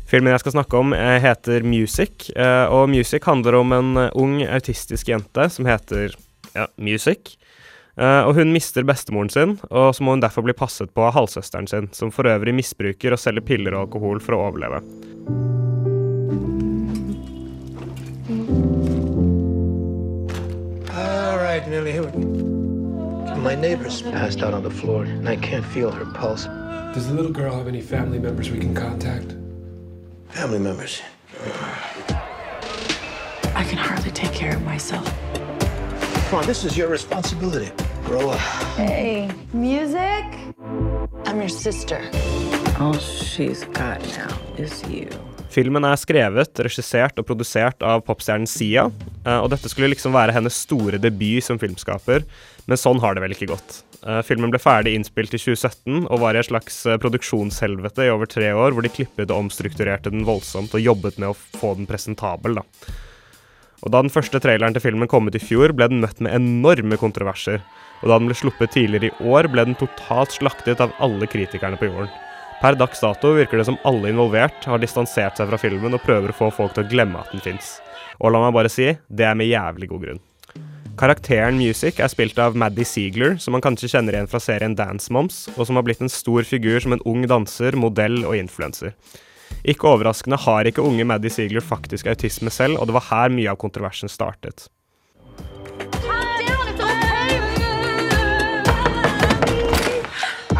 [0.09, 4.41] Filmen jeg skal snakke om, eh, heter Music, eh, og Music handler om en ung
[4.47, 6.15] autistisk jente som heter
[6.55, 7.38] ja, Music.
[7.93, 11.69] Og hun mister bestemoren sin, og så må hun derfor bli passet på av halvsøsteren
[11.69, 14.81] sin, som for øvrig misbruker og selger piller og alkohol for å overleve.
[21.54, 22.18] All right, Millie, here we go.
[23.36, 26.46] My neighbor's passed out on the floor, and I can't feel her pulse.
[26.96, 29.36] Does the little girl have any family members we can contact?
[30.30, 31.04] Family members.
[33.54, 35.06] I can hardly take care of myself.
[36.32, 37.72] Come on, this is your responsibility.
[38.04, 38.39] Grow up.
[38.76, 40.26] Hey, music?
[41.28, 42.10] I'm your sister.
[42.80, 45.08] All she's got now is you.
[45.54, 48.88] Filmen er skrevet, regissert og produsert av popstjernen Sia,
[49.22, 52.26] eh, og dette skulle liksom være hennes store debut som filmskaper,
[52.66, 53.84] men sånn har det vel ikke gått.
[54.02, 58.12] Eh, Filmen ble ferdig innspilt i 2017 og var i et slags eh, produksjonshelvete i
[58.16, 61.76] over tre år, hvor de klippet og omstrukturerte den voldsomt og jobbet med å få
[61.78, 62.66] den presentabel, da.
[63.84, 66.34] Og da den første traileren til filmen kom ut i fjor, ble den møtt med
[66.34, 67.62] enorme kontroverser,
[68.02, 71.78] og da den ble sluppet tidligere i år, ble den totalt slaktet av alle kritikerne
[71.78, 72.12] på jorden.
[72.62, 76.32] Per dags dato virker det som alle involvert har distansert seg fra filmen og prøver
[76.32, 77.78] å få folk til å glemme at den fins.
[78.20, 80.22] Og la meg bare si, det er med jævlig god grunn.
[80.94, 85.10] Karakteren Music er spilt av Maddie Ziegler, som man kanskje kjenner igjen fra serien Dance
[85.13, 88.94] Moms, og som har blitt en stor figur som en ung danser, modell og influenser.
[89.66, 93.50] Ikke overraskende har ikke unge Maddie Ziegler faktisk autisme selv, og det var her mye
[93.50, 94.68] av kontroversen startet.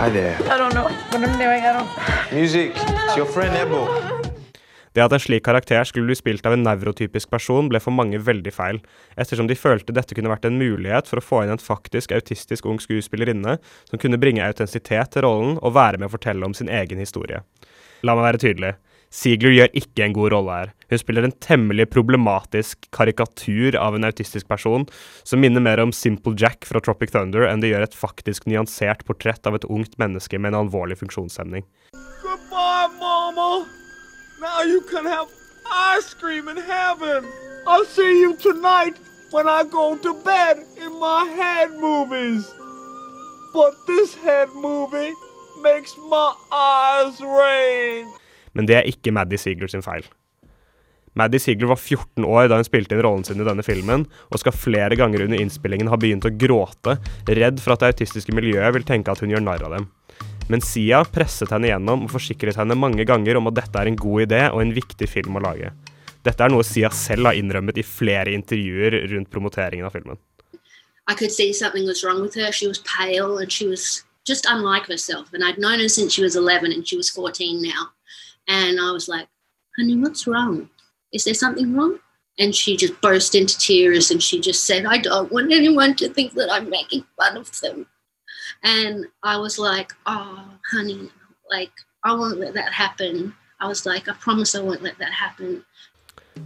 [0.04, 0.36] Hi there.
[0.52, 1.64] I don't know what I'm doing.
[1.64, 1.88] I don't.
[2.34, 2.72] Music.
[2.76, 3.88] It's your friend Ebo.
[4.92, 8.20] Det at en slik karakter skulle bli spilt av en nevrotypisk person, ble for mange
[8.20, 8.82] veldig feil,
[9.16, 12.68] ettersom de følte dette kunne vært en mulighet for å få inn en faktisk autistisk
[12.68, 13.56] ung skuespillerinne
[13.88, 17.40] som kunne bringe autentisitet til rollen og være med å fortelle om sin egen historie.
[18.04, 18.74] La meg være tydelig.
[19.14, 20.72] Ziegler gjør ikke en god rolle her.
[20.90, 24.88] Hun spiller en temmelig problematisk karikatur av en autistisk person,
[25.22, 29.06] som minner mer om Simple Jack fra Tropic Thunder enn det gjør et faktisk nyansert
[29.06, 31.66] portrett av et ungt menneske med en alvorlig funksjonshemning.
[32.24, 33.68] Goodbye, Mama.
[34.42, 35.30] Now you can have
[35.94, 37.30] ice cream in heaven.
[37.68, 38.34] I'll see you
[39.48, 42.52] I go to bed in my head movies.
[43.54, 45.14] But this head movie
[45.62, 48.08] makes my eyes rain.
[48.54, 50.06] Men det er ikke Maddie Ziegler sin feil.
[51.18, 54.42] Maddie Ziegler var 14 år da hun spilte inn rollen sin i denne filmen, og
[54.42, 56.98] skal flere ganger under innspillingen ha begynt å gråte,
[57.30, 59.90] redd for at det autistiske miljøet vil tenke at hun gjør narr av dem.
[60.50, 64.00] Men Sia presset henne gjennom og forsikret henne mange ganger om at dette er en
[64.00, 65.72] god idé og en viktig film å lage.
[66.24, 70.20] Dette er noe Sia selv har innrømmet i flere intervjuer rundt promoteringen av filmen.
[71.08, 72.52] I could see something was wrong with her.
[72.52, 75.34] She was pale and she was just unlike herself.
[75.34, 77.92] And I'd known her since she was 11 and she was 14 now.
[78.48, 79.28] And I was like,
[79.78, 80.70] honey, what's wrong?
[81.14, 82.00] Is there something wrong?
[82.40, 86.10] And she just burst into tears and she just said, I don't want anyone to
[86.10, 87.86] think that I'm making fun of them.
[88.64, 91.10] And I was like, oh, honey,
[91.50, 91.72] like,
[92.04, 93.36] I won't let that happen.
[93.60, 95.64] I was like, I promise I won't let that happen.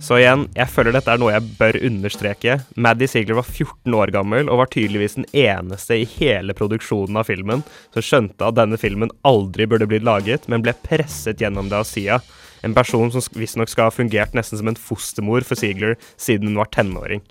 [0.04, 2.58] Så igjen, jeg føler dette er noe jeg bør understreke.
[2.78, 7.30] Maddie Ziegler var 14 år gammel og var tydeligvis den eneste i hele produksjonen av
[7.30, 7.64] filmen
[7.96, 11.88] som skjønte at denne filmen aldri burde blitt laget, men ble presset gjennom det av
[11.90, 12.20] Sia.
[12.68, 16.62] En person som visstnok skal ha fungert nesten som en fostermor for Ziegler siden hun
[16.62, 17.24] var tenåring.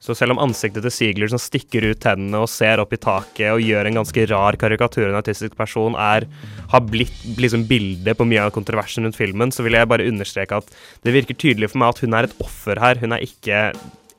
[0.00, 3.52] Så selv om ansiktet til Ziegler som stikker ut tennene og ser opp i taket
[3.52, 6.24] og gjør en ganske rar karikatur av en autistisk person, er,
[6.72, 10.62] har blitt liksom bildet på mye av kontroversen rundt filmen, så vil jeg bare understreke
[10.62, 10.72] at
[11.04, 13.00] det virker tydelig for meg at hun er et offer her.
[13.02, 13.66] Hun er ikke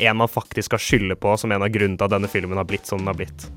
[0.02, 2.70] en man faktisk skal skylde på som en av grunnene til at denne filmen har
[2.70, 3.50] blitt som den har blitt.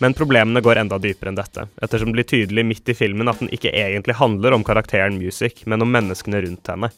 [0.00, 3.44] Men problemene går enda dypere enn dette, ettersom det blir tydelig midt i filmen at
[3.44, 6.90] den ikke egentlig handler om karakteren Music, men om menneskene rundt henne.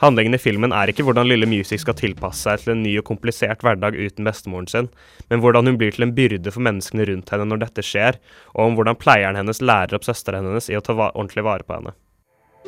[0.00, 3.04] Handlingen i filmen er ikke hvordan lille Music skal tilpasse seg til en ny og
[3.10, 4.88] komplisert hverdag uten bestemoren sin,
[5.28, 8.16] men hvordan hun blir til en byrde for menneskene rundt henne når dette skjer,
[8.54, 11.68] og om hvordan pleieren hennes lærer opp søsteren hennes i å ta va ordentlig vare
[11.68, 11.92] på henne.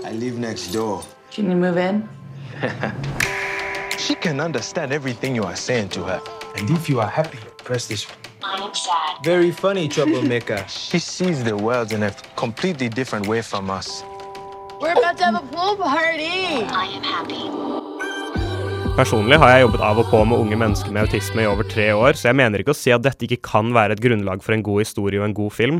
[0.04, 1.00] I live next door.
[1.32, 2.04] Can you move in?
[3.98, 6.20] She can understand everything you are saying to her.
[6.56, 8.18] And if you are happy, press this one.
[8.42, 9.24] I'm sad.
[9.24, 10.64] Very funny, troublemaker.
[10.68, 14.02] she sees the world in a completely different way from us.
[14.82, 16.66] We're about to have a pool party.
[16.66, 17.44] I am happy.
[18.96, 21.92] Personlig har jeg jobbet av og på med unge mennesker med autisme i over tre
[21.94, 24.56] år, så jeg mener ikke å si at dette ikke kan være et grunnlag for
[24.56, 25.78] en god historie og en god film,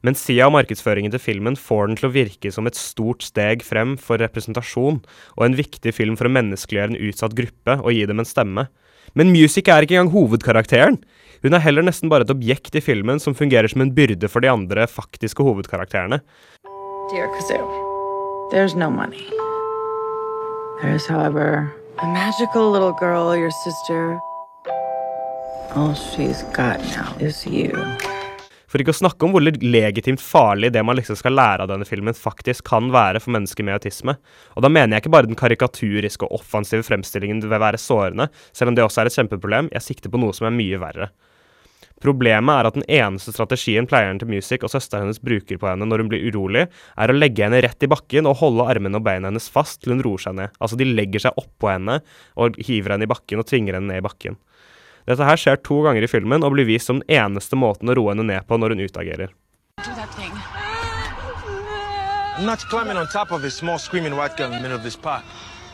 [0.00, 3.62] men Sia og markedsføringen til filmen får den til å virke som et stort steg
[3.66, 5.02] frem for representasjon,
[5.36, 8.64] og en viktig film for å menneskeliggjøre en utsatt gruppe og gi dem en stemme.
[9.12, 10.96] Men Music er ikke engang hovedkarakteren.
[11.44, 14.40] Hun er heller nesten bare et objekt i filmen som fungerer som en byrde for
[14.40, 16.22] de andre faktiske hovedkarakterene.
[17.12, 17.87] Dear Kazoo,
[18.50, 19.26] there's no money.
[20.80, 24.20] There is, however, a magical little girl, your sister.
[25.74, 27.72] All she's got now is you.
[28.68, 31.88] For ikke å snakke om hvor legitimt farlig det man liksom skal lære av denne
[31.88, 34.18] filmen, faktisk kan være for mennesker med autisme.
[34.56, 38.72] Og da mener jeg ikke bare den karikaturiske og offensive fremstillingen å være sårende, selv
[38.72, 41.08] om det også er et kjempeproblem, jeg sikter på noe som er mye verre.
[42.02, 45.86] Problemet er at den eneste strategien pleieren til Music og søsteren hennes bruker på henne
[45.88, 49.06] når hun blir urolig, er å legge henne rett i bakken og holde armene og
[49.06, 50.54] beina hennes fast til hun roer seg ned.
[50.62, 51.98] Altså, de legger seg oppå henne
[52.38, 54.38] og hiver henne i bakken og tvinger henne ned i bakken.
[55.08, 57.96] Dette her skjer to ganger i filmen og blir vist som den eneste måten å
[57.98, 59.34] roe henne ned på når hun utagerer.
[62.38, 64.84] I'm not climbing on top of a small screaming white girl in the middle of
[64.84, 65.24] this park.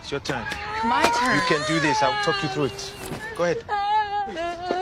[0.00, 0.44] It's your turn.
[0.84, 1.36] My turn.
[1.36, 2.02] You can do this.
[2.02, 2.92] I'll talk you through it.
[3.36, 4.73] Go ahead.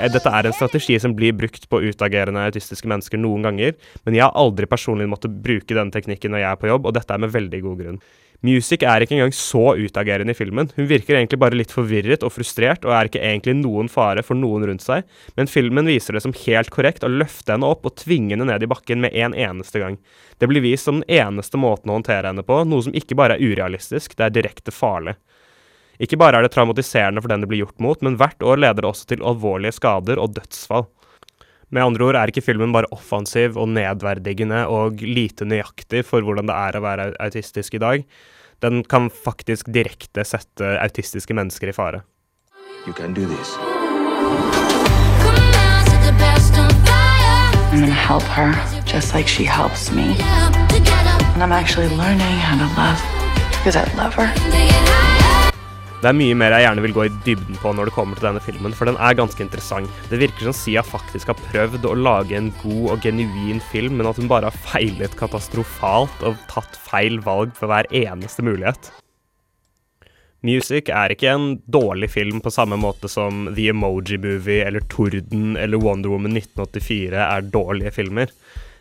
[0.00, 4.16] Eh, Dette er en strategi som blir brukt på utagerende autistiske mennesker noen ganger, men
[4.16, 7.14] jeg har aldri personlig måttet bruke denne teknikken når jeg er på jobb, og dette
[7.14, 8.02] er med veldig god grunn.
[8.40, 10.70] Music er ikke engang så utagerende i filmen.
[10.72, 14.38] Hun virker egentlig bare litt forvirret og frustrert, og er ikke egentlig noen fare for
[14.38, 15.04] noen rundt seg,
[15.36, 18.64] men filmen viser det som helt korrekt å løfte henne opp og tvinge henne ned
[18.64, 19.98] i bakken med en eneste gang.
[20.40, 23.36] Det blir vist som den eneste måten å håndtere henne på, noe som ikke bare
[23.36, 25.18] er urealistisk, det er direkte farlig.
[26.00, 28.80] Ikke bare er det traumatiserende for den det blir gjort mot, men hvert år leder
[28.80, 30.86] det også til alvorlige skader og dødsfall.
[31.70, 36.48] Med andre ord er ikke filmen bare offensiv og nedverdigende og lite nøyaktig for hvordan
[36.48, 38.06] det er å være autistisk i dag.
[38.64, 42.02] Den kan faktisk direkte sette autistiske mennesker i fare.
[42.88, 43.54] You can do this.
[47.70, 50.16] I'm gonna help her just like she helps me.
[51.34, 53.00] And I'm actually learning how to love
[53.52, 54.99] because I love her.
[56.00, 58.30] Det er mye mer jeg gjerne vil gå i dybden på når det kommer til
[58.30, 59.98] denne filmen, for den er ganske interessant.
[60.08, 64.08] Det virker som Sia faktisk har prøvd å lage en god og genuin film, men
[64.08, 68.88] at hun bare har feilet katastrofalt og tatt feil valg for hver eneste mulighet.
[70.40, 75.52] Music er ikke en dårlig film på samme måte som The Emoji Movie eller Torden
[75.60, 78.32] eller Wonder Woman 1984 er dårlige filmer.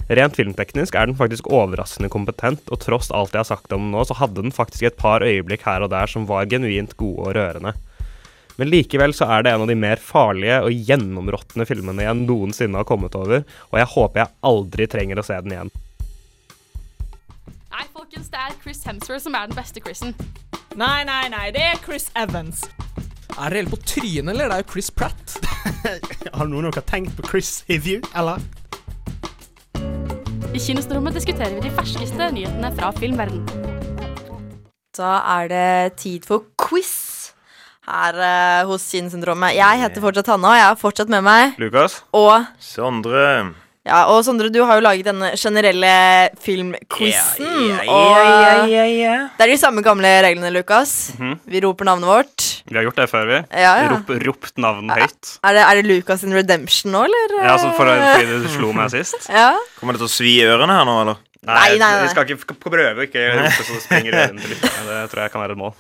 [0.08, 3.92] Rent filmteknisk er den faktisk overraskende kompetent, og tross alt jeg har sagt om den
[3.94, 7.28] nå, så hadde den faktisk et par øyeblikk her og der som var genuint gode
[7.28, 7.76] og rørende.
[8.60, 12.82] Men likevel så er det en av de mer farlige og gjennområtne filmene jeg noensinne
[12.82, 15.72] har kommet over, og jeg håper jeg aldri trenger å se den igjen.
[17.70, 20.12] Nei, folkens, det er Chris Hemsworth som er den beste Chrisen.
[20.76, 22.66] Nei, nei, nei, det er Chris Evans.
[23.40, 24.50] Er det helt på trynet, eller?
[24.50, 25.38] Det er jo Chris Pratt.
[26.38, 28.44] Har noen noe tenkt på Chris Hivju, eller?
[30.50, 33.44] I Kinostrommet diskuterer vi de ferskeste nyhetene fra filmverden.
[34.98, 37.30] Da er det tid for quiz
[37.86, 39.54] her uh, hos Kinosyndromet.
[39.60, 42.00] Jeg heter fortsatt Hanna, og jeg har fortsatt med meg Lukas?
[42.18, 43.54] Og Sondre.
[43.90, 45.92] Ja, og Sondre, du har jo laget denne generelle
[46.44, 47.46] filmquizen.
[47.46, 49.16] Yeah, yeah, yeah, og ja, ja, ja.
[49.38, 51.16] det er de samme gamle reglene, Lukas.
[51.18, 51.40] Mhm.
[51.50, 52.48] Vi roper navnet vårt.
[52.70, 53.40] Vi har gjort det før, vi.
[53.50, 53.88] Ja, ja.
[53.96, 55.32] Rop, ropt navnet høyt.
[55.42, 57.36] Er det, er det Lukas in Redemption nå, eller?
[57.40, 59.26] Ja, altså for, fordi du slo meg sist.
[59.32, 59.52] Ja.
[59.80, 61.26] Kommer det til å svi i ørene her nå, eller?
[61.48, 62.02] Nei, nei, nei.
[62.04, 64.88] Vi skal ikke prøve å ikke rope så det springer ørene til lytterne.
[64.90, 65.74] Det tror jeg kan være et mål.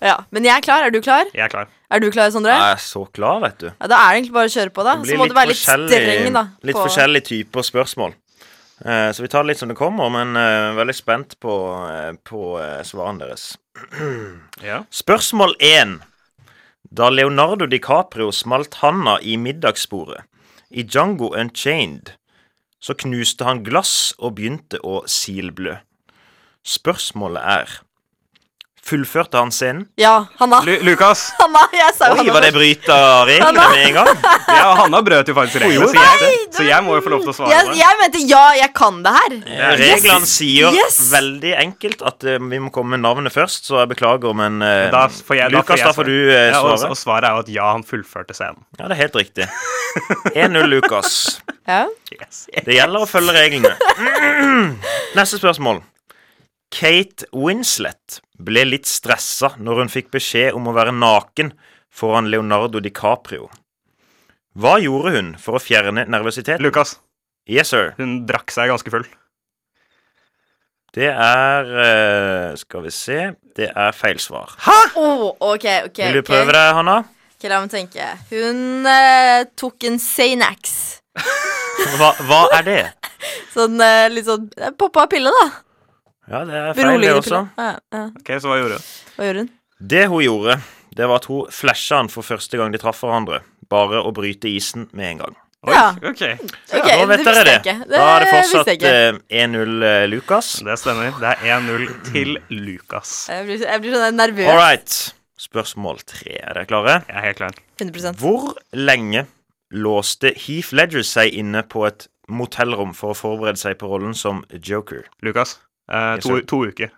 [0.00, 0.14] ja.
[0.32, 0.86] Men jeg er klar.
[0.86, 1.28] Er du klar?
[1.36, 1.68] Jeg er klar.
[1.92, 2.54] Er du klar, Sondre?
[2.56, 3.66] Jeg er så klar, vet du.
[3.68, 4.94] Ja, Da er det egentlig bare å kjøre på, da.
[5.02, 6.44] Det Så må du være litt streng, da.
[6.64, 8.14] Litt på- forskjellige typer spørsmål.
[8.82, 11.52] Uh, så vi tar det litt som det kommer, men uh, veldig spent på,
[11.86, 12.56] uh, på
[12.88, 13.50] svarene deres.
[14.64, 14.80] Ja.
[14.90, 15.98] Spørsmål én.
[16.92, 20.24] Da Leonardo DiCaprio smalt handa i middagsbordet
[20.72, 22.14] i Django Unchained,
[22.82, 25.78] så knuste han glass og begynte å silblø.
[26.66, 27.78] Spørsmålet er
[28.82, 29.84] Fullførte han scenen?
[30.00, 30.58] Ja, Hanna.
[30.66, 31.28] Lu Lukas?
[31.38, 32.56] Hanna, jeg sa jo Oi, Hanna var det først.
[32.58, 32.96] bryta
[33.28, 34.08] reglene med en gang?
[34.58, 37.30] Ja, Hanna brøt jo faktisk reglene, så jeg, så jeg må jo få lov til
[37.30, 37.52] å svare.
[37.54, 39.36] Jeg, jeg mente ja, jeg kan det her.
[39.54, 40.98] Ja, Reglene sier Yes!
[41.12, 44.88] veldig enkelt at uh, vi må komme med navnet først, så jeg beklager, men uh,
[44.92, 47.54] Da får jeg, Lukas, da får du svare ja, og, og svaret er jo at
[47.54, 48.60] ja, han fullførte scenen.
[48.80, 49.46] Ja, det er helt riktig.
[50.34, 51.14] 1-0, Lukas.
[51.70, 51.84] Ja.
[52.66, 53.72] Det gjelder å følge reglene.
[55.18, 55.80] Neste spørsmål.
[56.72, 61.52] Kate Winslet ble litt stressa når hun fikk beskjed om å være naken
[61.92, 63.48] foran Leonardo DiCaprio.
[64.58, 66.62] Hva gjorde hun for å fjerne nervøsiteten?
[66.64, 66.98] Lukas.
[67.48, 67.94] Yes, sir.
[67.98, 69.06] Hun drakk seg ganske full.
[70.92, 73.18] Det er eh, Skal vi se
[73.56, 74.52] Det er feil svar.
[75.00, 75.98] Oh, ok, ok.
[76.04, 76.98] Vil du prøve prøve det, Hanna?
[77.32, 78.08] Ok, La meg tenke.
[78.30, 80.76] Hun uh, tok en Sanax.
[81.98, 82.82] Hva, hva er det?
[83.56, 84.46] Sånn uh, litt sånn
[84.78, 85.48] Poppa pille, da.
[86.30, 87.40] Ja, det er feil, det også.
[87.58, 88.04] Ja, ja.
[88.20, 88.88] Ok, Så hva gjorde hun?
[89.16, 89.50] Hva gjorde hun?
[89.92, 90.58] Det hun gjorde,
[90.96, 93.40] det var at hun flasha han for første gang de traff hverandre.
[93.72, 95.36] Bare å bryte isen med en gang.
[95.66, 95.92] Oi, Ja.
[95.94, 96.22] ok.
[96.74, 97.52] Ok, Nå vet det dere det.
[97.52, 97.74] jeg ikke.
[97.86, 100.52] Det Da er det fortsatt eh, 1-0 eh, Lukas.
[100.66, 101.12] Det stemmer.
[101.22, 103.12] Det er 1-0 til Lukas.
[103.30, 104.48] Jeg blir, jeg blir sånn nervøs.
[104.50, 104.96] All right.
[105.42, 106.38] Spørsmål tre.
[106.42, 106.96] Er dere klare?
[107.08, 107.54] Jeg er helt klar.
[107.82, 109.26] 100% Hvor lenge
[109.74, 114.44] låste Heath Ledger seg inne på et motellrom for å forberede seg på rollen som
[114.52, 115.06] Joker?
[115.22, 115.56] Lukas.
[115.90, 116.92] Eh, to, to uker.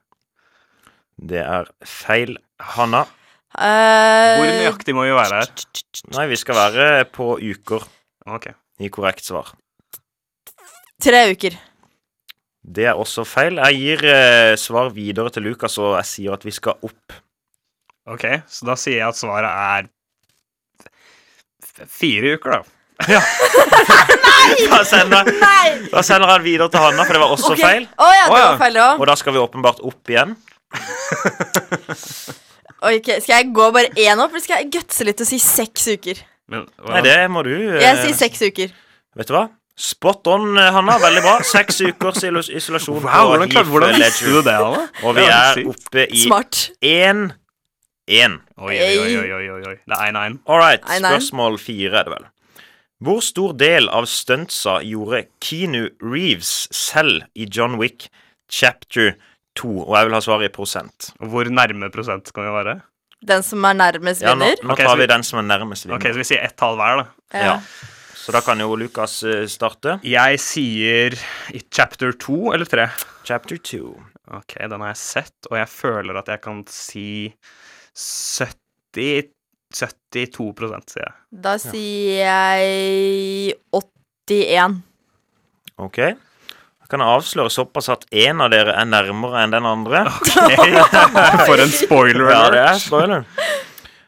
[1.17, 2.37] Det er feil.
[2.75, 3.05] Hanna?
[3.55, 5.51] Uh, Hvor nøyaktig må vi være her?
[6.15, 7.85] Nei, vi skal være på uker
[8.27, 8.49] Ok.
[8.83, 9.53] i korrekt svar.
[11.03, 11.55] Tre uker.
[12.65, 13.61] Det er også feil.
[13.61, 17.13] Jeg gir eh, svar videre til Lukas, og jeg sier at vi skal opp.
[18.11, 19.91] Ok, så da sier jeg at svaret er
[21.91, 22.74] fire uker, da.
[23.05, 25.71] Da sender, Nei!
[25.91, 27.61] da sender han videre til Hanna, for det var også Ok.
[27.63, 27.87] feil.
[27.99, 28.45] Å ja, det Å, ja.
[28.53, 29.01] var feil, det òg.
[29.01, 30.37] Og da skal vi åpenbart opp igjen.
[32.85, 36.19] Skal jeg gå bare én opp, eller skal jeg gutse litt og si seks uker?
[36.53, 38.75] Men, Nei, det må du eh, Jeg sier seks uker.
[39.17, 39.47] Vet du hva?
[39.81, 40.99] Spot on, eh, Hanna.
[41.01, 41.39] Veldig bra.
[41.49, 42.21] Seks ukers
[42.53, 44.85] isolasjon Wow, hvordan, klar, Heath hvordan visste du det, Anna?
[45.01, 46.61] Og vi er oppe i Smart.
[46.85, 47.33] 1-1.
[48.61, 49.77] Oi, oi, oi, oi, oi, oi.
[49.81, 50.37] Det er 1-1.
[50.45, 51.15] All right, Nei, nei.
[51.17, 52.29] spørsmål fire er det vel.
[53.03, 58.09] Hvor stor del av stuntsa gjorde Keanu Reeves selv i John Wick
[58.49, 59.17] chapter
[59.59, 59.71] 2?
[59.89, 61.11] Og jeg vil ha svaret i prosent.
[61.21, 62.77] Og Hvor nærme prosent kan vi være?
[63.25, 64.63] Den som er nærmest, Ja, nå, vinner.
[64.63, 65.97] nå tar vi- vi den som er nærmest vinner.
[65.97, 67.07] Ok, så vi sier ett tall hver, da.
[67.33, 67.61] Ja.
[68.15, 70.01] Så da kan jo Lukas eh, starte.
[70.03, 71.13] Jeg sier
[71.53, 72.89] i chapter 2 eller 3.
[73.25, 73.99] Chapter 2.
[74.33, 77.35] Ok, den har jeg sett, og jeg føler at jeg kan si
[77.95, 79.34] 70
[79.75, 80.53] 72
[80.93, 81.15] sier jeg.
[81.45, 84.79] Da sier jeg 81.
[85.83, 85.99] Ok.
[86.85, 90.05] Da kan jeg avsløre såpass at én av dere er nærmere enn den andre.
[91.49, 93.25] For en spoiler Ja, det er spoiler.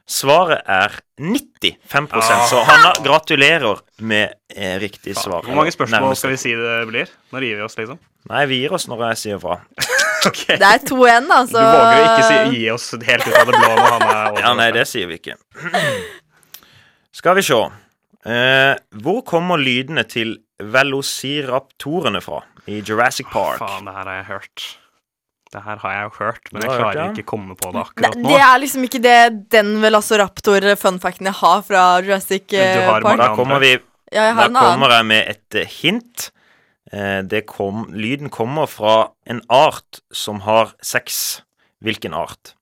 [0.07, 2.45] Svaret er 95 Ah.
[2.47, 5.43] så Hanna, gratulerer med eh, riktig svar.
[5.43, 6.21] Hvor mange spørsmål Nærmest.
[6.23, 7.11] skal vi si det blir?
[7.35, 7.99] Når gir vi oss, liksom.
[8.31, 9.59] Nei, vi gir oss når jeg sier fra.
[10.27, 10.41] Ok.
[10.49, 13.59] Det er 2-1, da, Du våger å ikke si, gi oss helt ut av det
[13.61, 14.41] blå når han er over.
[14.43, 15.37] Ja, nei, det sier vi ikke.
[17.17, 17.59] Skal vi se.
[18.27, 18.73] Eh,
[19.05, 23.61] hvor kommer lydene til velociraptorene fra i Jurassic Park?
[23.63, 24.65] Faen, det her har jeg hørt.
[25.55, 27.83] Det her har jeg jo hørt, men jeg hørt klarer det, ikke komme på det
[27.85, 28.29] akkurat nå.
[28.33, 29.19] det er liksom ikke det
[29.55, 33.21] den velociraptor-funfacten jeg har fra Jurassic Du eh, har Park.
[33.23, 34.73] Da kommer vi Ja, jeg har Da en annen.
[34.75, 36.27] kommer jeg med et eh, hint.
[36.93, 41.43] Eh, Det kom, lyden kommer fra en art som har sex.
[41.83, 42.55] Hvilken art?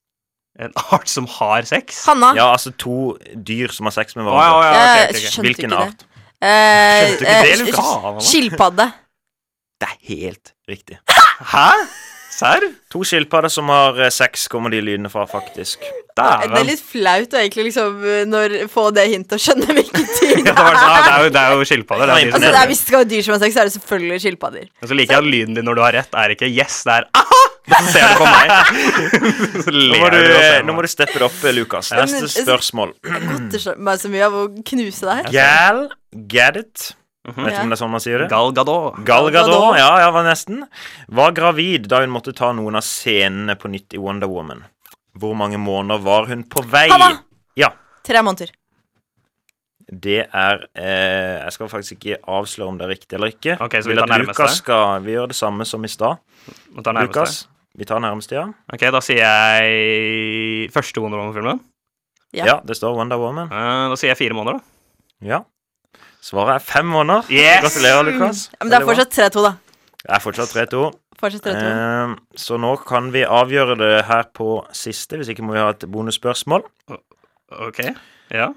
[0.59, 2.05] En art som har sex?
[2.07, 2.33] Hanna.
[2.37, 5.45] Ja, altså to dyr som har sex med Å, ja, ja, okay, okay, ok, ok.
[5.49, 6.05] Hvilken art?
[6.45, 8.29] Eh, Skjønte du ikke det, eh, Lukas?
[8.31, 8.87] Skilpadde.
[9.81, 10.99] Det er helt riktig.
[11.55, 11.69] Hæ?
[12.35, 12.65] Serr?
[12.91, 15.85] To skilpadder som har eh, sex, kommer de lydene fra, faktisk.
[16.15, 20.09] Det er litt flaut å egentlig liksom eh, når, få det hintet og skjønne hvilken
[20.09, 21.15] dyr det Ja, det, var, sånn, ah, det, er.
[21.15, 22.11] er jo, det er jo skilpadder.
[22.11, 23.71] Det er Altså, det er, hvis det skal være dyr som har sex, så er
[23.71, 24.71] det selvfølgelig skilpadder.
[24.81, 26.99] Men så liker jeg at lyden din når du har rett, er ikke 'yes', det
[26.99, 27.43] er 'aha'!
[27.65, 28.51] Da ser du på meg.
[29.73, 31.95] Nå må du, og ser nå må du steppe det opp, Lukas.
[31.97, 32.93] Neste altså, spørsmål.
[33.09, 35.33] Jeg godter meg så mye av å knuse deg.
[35.33, 35.81] Gal
[37.25, 37.45] Gadget.
[37.47, 38.29] Vet du om det er sånn man sier det?
[38.29, 38.99] Gal Gadot.
[39.09, 40.67] Gal Gadot, ja, ja, var nesten.
[41.09, 44.61] Var gravid da hun måtte ta noen av scenene på nytt i Wonder Woman.
[45.17, 46.85] Hvor mange måneder var hun på vei?
[46.93, 47.23] Hanna!
[47.57, 47.71] Ja,
[48.05, 48.51] Tre måneder.
[49.89, 53.57] det er eh, Jeg skal faktisk ikke avsløre om det er riktig eller ikke.
[53.63, 54.49] Ok, så vi tar nærmeste?
[54.59, 56.21] Skal Vi gjør det samme som i stad.
[56.77, 57.47] Lukas,
[57.79, 58.45] vi tar nærmeste, ja.
[58.73, 61.63] Ok, da sier jeg første Wonder Woman-filmen.
[62.35, 62.45] Ja.
[62.51, 63.49] Ja, det står Wonder Woman.
[63.49, 65.29] Uh, da sier jeg fire måneder, da.
[65.31, 65.41] Ja.
[66.25, 67.27] Svaret er fem måneder.
[67.33, 67.61] Yes!
[67.67, 68.47] Gratulerer, Lukas.
[68.63, 69.55] Men det er fortsatt 3-2, da.
[70.01, 70.85] Det er fortsatt 3-2.
[71.25, 75.71] Eh, så nå kan vi avgjøre det her på siste, hvis ikke må vi ha
[75.73, 76.65] et bonusspørsmål.
[77.65, 77.81] Ok,
[78.35, 78.51] ja.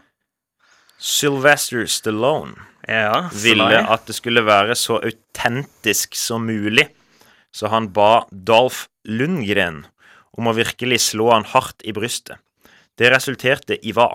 [0.97, 2.56] Sylvester Stallone
[2.89, 6.88] Ja, ville at det skulle være så autentisk som mulig,
[7.53, 9.84] så han ba Dolph Lundgren
[10.38, 12.39] om å virkelig slå han hardt i brystet.
[12.97, 14.10] Det resulterte i hva?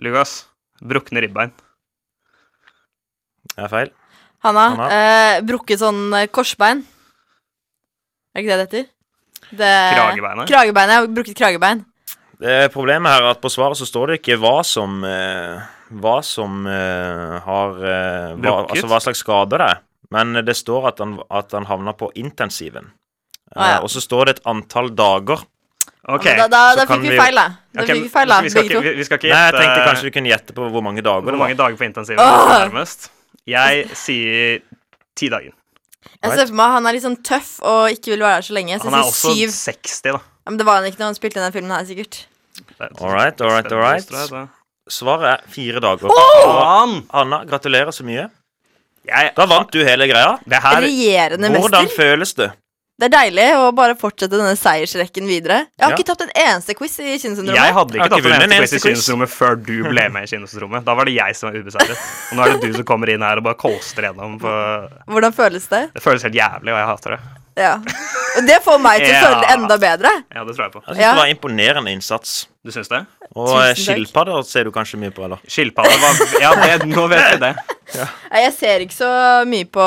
[0.00, 0.46] Lukas.
[0.82, 1.52] Brukne ribbein.
[3.54, 3.90] Det er feil.
[4.44, 4.86] Hanna, Hanna.
[4.92, 6.82] eh, brukket sånn eh, korsbein.
[8.36, 8.88] Er ikke det det heter?
[9.56, 9.70] Det...
[9.96, 10.48] Kragebeinet?
[10.50, 11.06] Kragebein, ja.
[11.06, 11.84] Brukket kragebein.
[12.42, 15.62] Det problemet her er at på svaret så står det ikke hva som eh,
[15.96, 18.74] Hva som eh, har eh, hva, Brukket?
[18.74, 19.82] Altså hva slags skade det er.
[20.12, 22.92] Men det står at han, at han havna på intensiven.
[23.54, 23.76] Ah, ja.
[23.78, 25.46] Eh, og så står det et antall dager.
[26.08, 26.24] Ok.
[26.24, 27.46] Ja, men da da, da fikk vi vi- feil, da.
[27.74, 29.86] Da Ok, fikk vi feil, da, vi skal ikke- vi- skal ikke Nei, jeg tenkte
[29.88, 32.68] kanskje vi kunne gjette på hvor mange dager Hvor det mange dager på intensiven er
[32.68, 33.08] nærmest?
[33.46, 34.60] Jeg sier
[35.16, 35.52] ti dager.
[36.22, 38.54] Jeg ser for meg han er litt sånn tøff og ikke vil være her så
[38.54, 38.78] lenge.
[38.78, 39.74] Så Han er også sier syv.
[39.74, 40.10] 60, da.
[40.46, 42.26] Ja, men det var han ikke når han spilte denne den filmen her, sikkert.
[42.80, 44.48] All right, all right, all right.
[44.88, 46.06] Svaret er fire dager.
[46.08, 47.02] Oh!
[47.12, 48.30] Anna, gratulerer så mye.
[49.06, 50.38] Jeg, Da vant du hele greia.
[50.48, 52.52] det her Regjerende Hvordan føles det?
[52.96, 55.66] Det er deilig å bare fortsette denne seiersrekken videre.
[55.76, 55.96] Jeg har Ja.
[55.98, 57.54] ikke tapt en eneste quiz i Kinosyndromet.
[57.60, 59.34] Jeg hadde Jeg har ikke tatt ikke en vunnet en eneste quiz i eneste quiz.
[59.36, 60.84] Før du ble med i Kinosynsrommet.
[60.86, 61.98] Da var det jeg som var ubeseiret.
[62.32, 64.38] Og nå er det du som kommer inn her og bare coaster gjennom.
[64.40, 64.48] På...
[65.12, 65.82] Hvordan føles det?
[65.92, 67.20] Det føles helt jævlig, og jeg hater det.
[67.56, 67.74] Ja.
[68.36, 69.22] Og det får meg til å Ja.
[69.28, 70.10] føle det enda bedre.
[70.34, 70.80] Ja, det tror jeg på.
[70.86, 71.12] Jeg synes Ja.
[71.12, 72.46] det var imponerende innsats.
[72.64, 73.04] Du syns det?
[73.34, 75.40] Og eh, skilpadder ser du kanskje mye på, eller?
[75.50, 75.96] Skilpadde
[76.42, 77.54] Ja, det, nå vet vi det.
[77.94, 78.06] Ja.
[78.42, 79.08] Jeg ser ikke så
[79.46, 79.84] mye på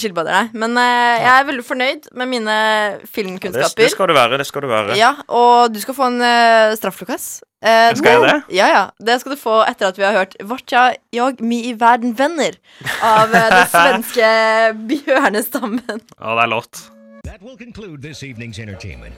[0.00, 0.60] skilpadder, nei.
[0.64, 2.54] Men eh, jeg er veldig fornøyd med mine
[3.00, 3.82] Det, filmkunnskaper.
[3.82, 4.38] det skal du være.
[4.40, 7.42] det skal du være Ja, og du skal få en uh, straff, Lukas.
[7.64, 8.56] Uh, Skal jeg det?
[8.56, 8.82] Ja, ja.
[9.00, 12.58] Det skal du få etter at vi har hørt 'Vartja jag mi i verden venner'
[13.00, 14.28] av uh, den svenske
[14.90, 16.04] bjørnestammen.
[16.20, 16.84] Å, det er låt.
[17.24, 19.16] That will conclude this evening's entertainment.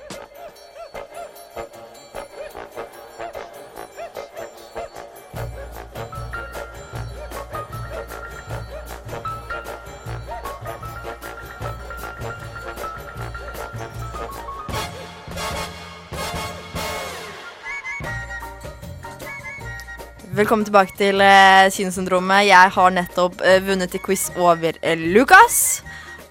[20.36, 22.42] Velkommen tilbake til uh, Kinosyndromet.
[22.44, 25.80] Jeg har nettopp uh, vunnet i quiz over uh, Lukas.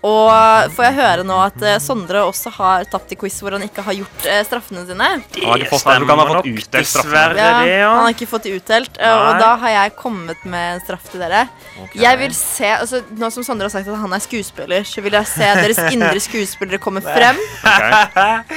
[0.05, 3.63] Og får jeg høre nå at eh, Sondre også har tapt i quiz hvor han
[3.65, 5.07] ikke har gjort eh, straffene sine.
[5.39, 6.75] Han har ikke fått, tror han straffen.
[6.75, 7.89] Dessverre Ja, det, ja.
[7.89, 11.09] Han har ikke fått de utdelt, eh, og da har jeg kommet med en straff
[11.09, 11.45] til dere.
[11.87, 12.03] Okay.
[12.03, 15.17] Jeg vil se, altså Nå som Sondre har sagt at han er skuespiller, så vil
[15.17, 17.39] jeg se deres indre skuespillere komme frem.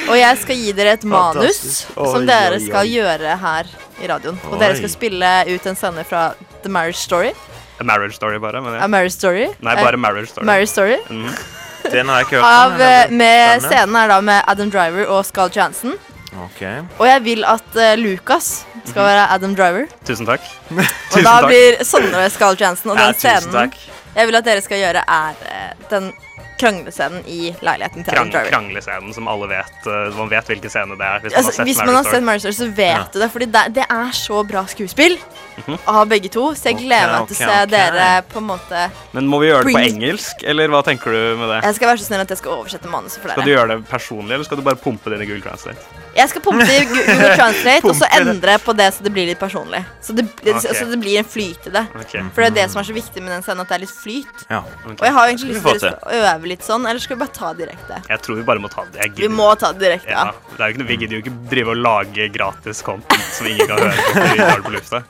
[0.08, 1.62] Og jeg skal gi dere et manus
[1.94, 2.66] oi, som Oi, dere oi, oi.
[2.68, 4.38] skal gjøre her i radioen.
[4.50, 6.30] Og dere skal spille ut en scene fra
[6.62, 7.32] The Marriage Story.
[7.80, 8.60] A marriage story, bare.
[8.62, 8.86] Men A.
[8.90, 9.46] Marriage Story.
[9.60, 10.46] Nei, bare bare marriage story.
[10.46, 10.98] Marriage Story.
[11.08, 11.92] Mm.
[11.92, 12.44] Den har jeg ikke hørt.
[12.44, 15.94] Av, eh, med scenen er da med Adam Driver og Scarlett Johansson.
[16.44, 16.58] Ok.
[16.98, 18.48] Og jeg vil at uh, Lucas
[18.84, 19.86] skal være Adam Driver.
[20.04, 20.42] Tusen takk.
[20.74, 20.82] Og
[21.14, 21.46] Tusen da takk.
[21.48, 22.90] blir Sondre Scarlett Johansson.
[22.92, 23.78] Og Ja, den tusen scenen takk.
[24.18, 26.10] jeg vil at dere skal gjøre, er uh, den
[26.58, 28.50] kranglescenen i leiligheten til Krang, Adam Driver.
[28.50, 29.78] kranglescenen som alle vet.
[29.86, 31.20] uh, man vet hvilken scene det er.
[31.24, 33.04] Hvis Altså, hvis man har sett Marriage Story, så vet Ja.
[33.12, 33.30] du det.
[33.32, 35.18] Fordi det, det er så bra skuespill
[35.58, 35.78] Mhm.
[35.86, 36.54] av begge to.
[36.54, 37.66] Så jeg gleder meg til å okay, se okay.
[37.66, 41.36] dere på en måte Men må vi gjøre det på engelsk, eller hva tenker du
[41.38, 41.62] med det?
[41.64, 43.34] Jeg skal være så snill at jeg skal oversette manuset for dere.
[43.38, 45.78] Skal du gjøre det personlig, eller skal du bare pumpe det i Google Translate?
[46.16, 49.26] Jeg skal pumpe det i Google Translate og så endre på det så det blir
[49.26, 49.84] litt personlig.
[50.02, 51.84] Så det, så det blir en flyt i det.
[52.34, 53.94] For det er det som er så viktig med den scenen, at det er litt
[53.94, 54.46] flyt.
[54.50, 54.62] Ja.
[54.86, 57.52] Og jeg har egentlig lyst til å øve litt sånn, eller skal vi bare ta
[57.52, 58.00] det direkte?
[58.08, 59.00] Jeg tror vi bare må ta det.
[59.04, 60.26] Jeg Vi må ta det direkte, ja.
[60.30, 60.56] ja.
[60.56, 63.46] Det er jo ikke, noe- vi gidder jo ikke drive og lage gratis content som
[63.50, 64.26] ingen kan høre på.
[64.32, 65.02] vi tar det på lufta.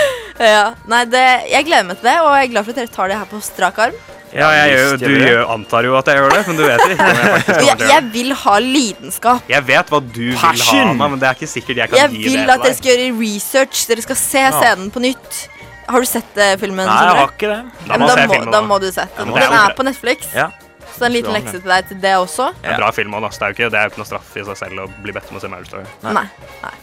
[0.56, 0.66] ja.
[0.92, 3.12] Nei, det, jeg gleder meg til det, og jeg er glad for at dere tar
[3.12, 4.04] det her på strak arm.
[4.36, 7.04] Ja, jeg gjør, du gjør antar jo at jeg gjør det, men du vet ikke.
[7.06, 9.46] om jeg jeg, jeg vil ha lidenskap.
[9.48, 10.50] Jeg vet hva du vil ha,
[10.82, 13.12] Anna, men det er ikke sikkert jeg kan Jeg gi vil at dere skal gjøre
[13.20, 13.84] research.
[13.88, 15.38] Dere skal se scenen på nytt.
[15.86, 16.82] Har du sett eh, filmen?
[16.84, 17.58] Nei, jeg har ikke det.
[17.86, 19.30] Da må da, må, da må du sette den.
[19.30, 20.32] men det Den er på Netflix.
[20.34, 20.48] Ja.
[20.96, 22.50] Så en liten lekse til deg til det også.
[22.62, 24.10] Det er en bra film, og det er jo ikke, det er jo ikke noe
[24.14, 25.88] straff i seg selv å bli bedt om å se Marriage Story.
[26.06, 26.26] Nei.
[26.64, 26.76] Nei.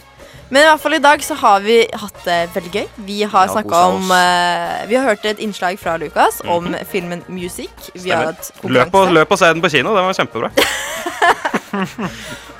[0.50, 2.86] Men i hvert fall i dag så har vi hatt det veldig gøy.
[3.06, 7.70] Vi har snakka om eh, Vi har hørt et innslag fra Lukas om filmen Music.
[7.94, 9.14] Vi har hatt Løp og, konkurranse.
[9.18, 10.52] løp og se den på kino, den var kjempebra.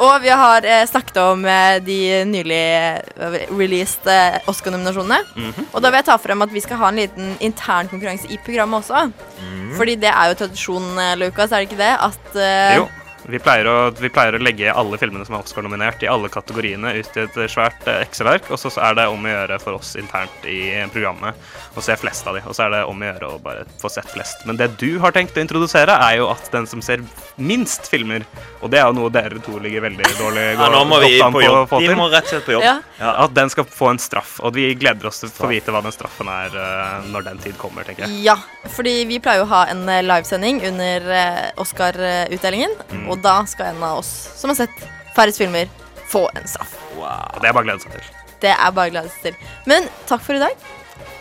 [0.05, 5.21] Og vi har eh, snakket om eh, de nylig eh, released eh, Oscar-nominasjonene.
[5.39, 5.69] Mhm.
[5.71, 8.41] Og da vil jeg ta frem at vi skal ha en liten intern konkurranse i
[8.43, 9.05] programmet også.
[9.39, 9.71] Mhm.
[9.79, 11.93] Fordi det er jo tradisjon, eh, Lukas, er det ikke det?
[12.11, 12.89] At eh, Jo.
[13.29, 16.93] Vi pleier, å, vi pleier å legge alle filmene som er Oscar-nominert i alle kategoriene
[16.99, 19.95] ut i et svært ekseverk, Excel-ark, og så er det om å gjøre for oss
[20.01, 20.59] internt i
[20.93, 21.35] programmet
[21.75, 22.43] å se flest av de.
[22.49, 24.45] Og så er det om å gjøre å bare få sett flest.
[24.49, 27.03] Men det du har tenkt å introdusere, er jo at den som ser
[27.37, 28.27] minst filmer,
[28.61, 31.35] og det er jo noe dere to ligger veldig dårlig Ja, nå må vi an
[31.35, 31.59] på jobb.
[31.65, 32.67] å få Vi må rett og slett på jobb.
[32.67, 32.77] Ja.
[33.01, 33.15] Ja.
[33.25, 35.83] At den skal få en straff, og vi gleder oss til å få vite hva
[35.85, 38.23] den straffen er eh, når den tid kommer, tenker jeg.
[38.29, 38.37] Ja,
[38.77, 42.77] fordi vi pleier jo å ha en eh, livesending under eh, Oscar-utdelingen.
[42.93, 43.09] Mm.
[43.15, 44.85] Og da skal en av oss som har sett
[45.15, 45.71] færrest filmer,
[46.11, 46.75] få en straff.
[46.99, 47.39] Wow.
[47.41, 48.13] det er bare å glede seg til.
[48.43, 49.51] Det er bare å glede seg til.
[49.71, 50.71] Men takk for i dag.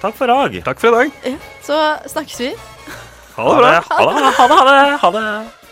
[0.01, 0.57] Takk for dag.
[0.65, 1.19] Takk for i dag.
[1.29, 1.81] Ja, så
[2.11, 2.53] snakkes vi.
[3.37, 3.75] Ha det bra.
[3.89, 4.97] Ha det, ha det, ha det.
[5.03, 5.62] Ha det.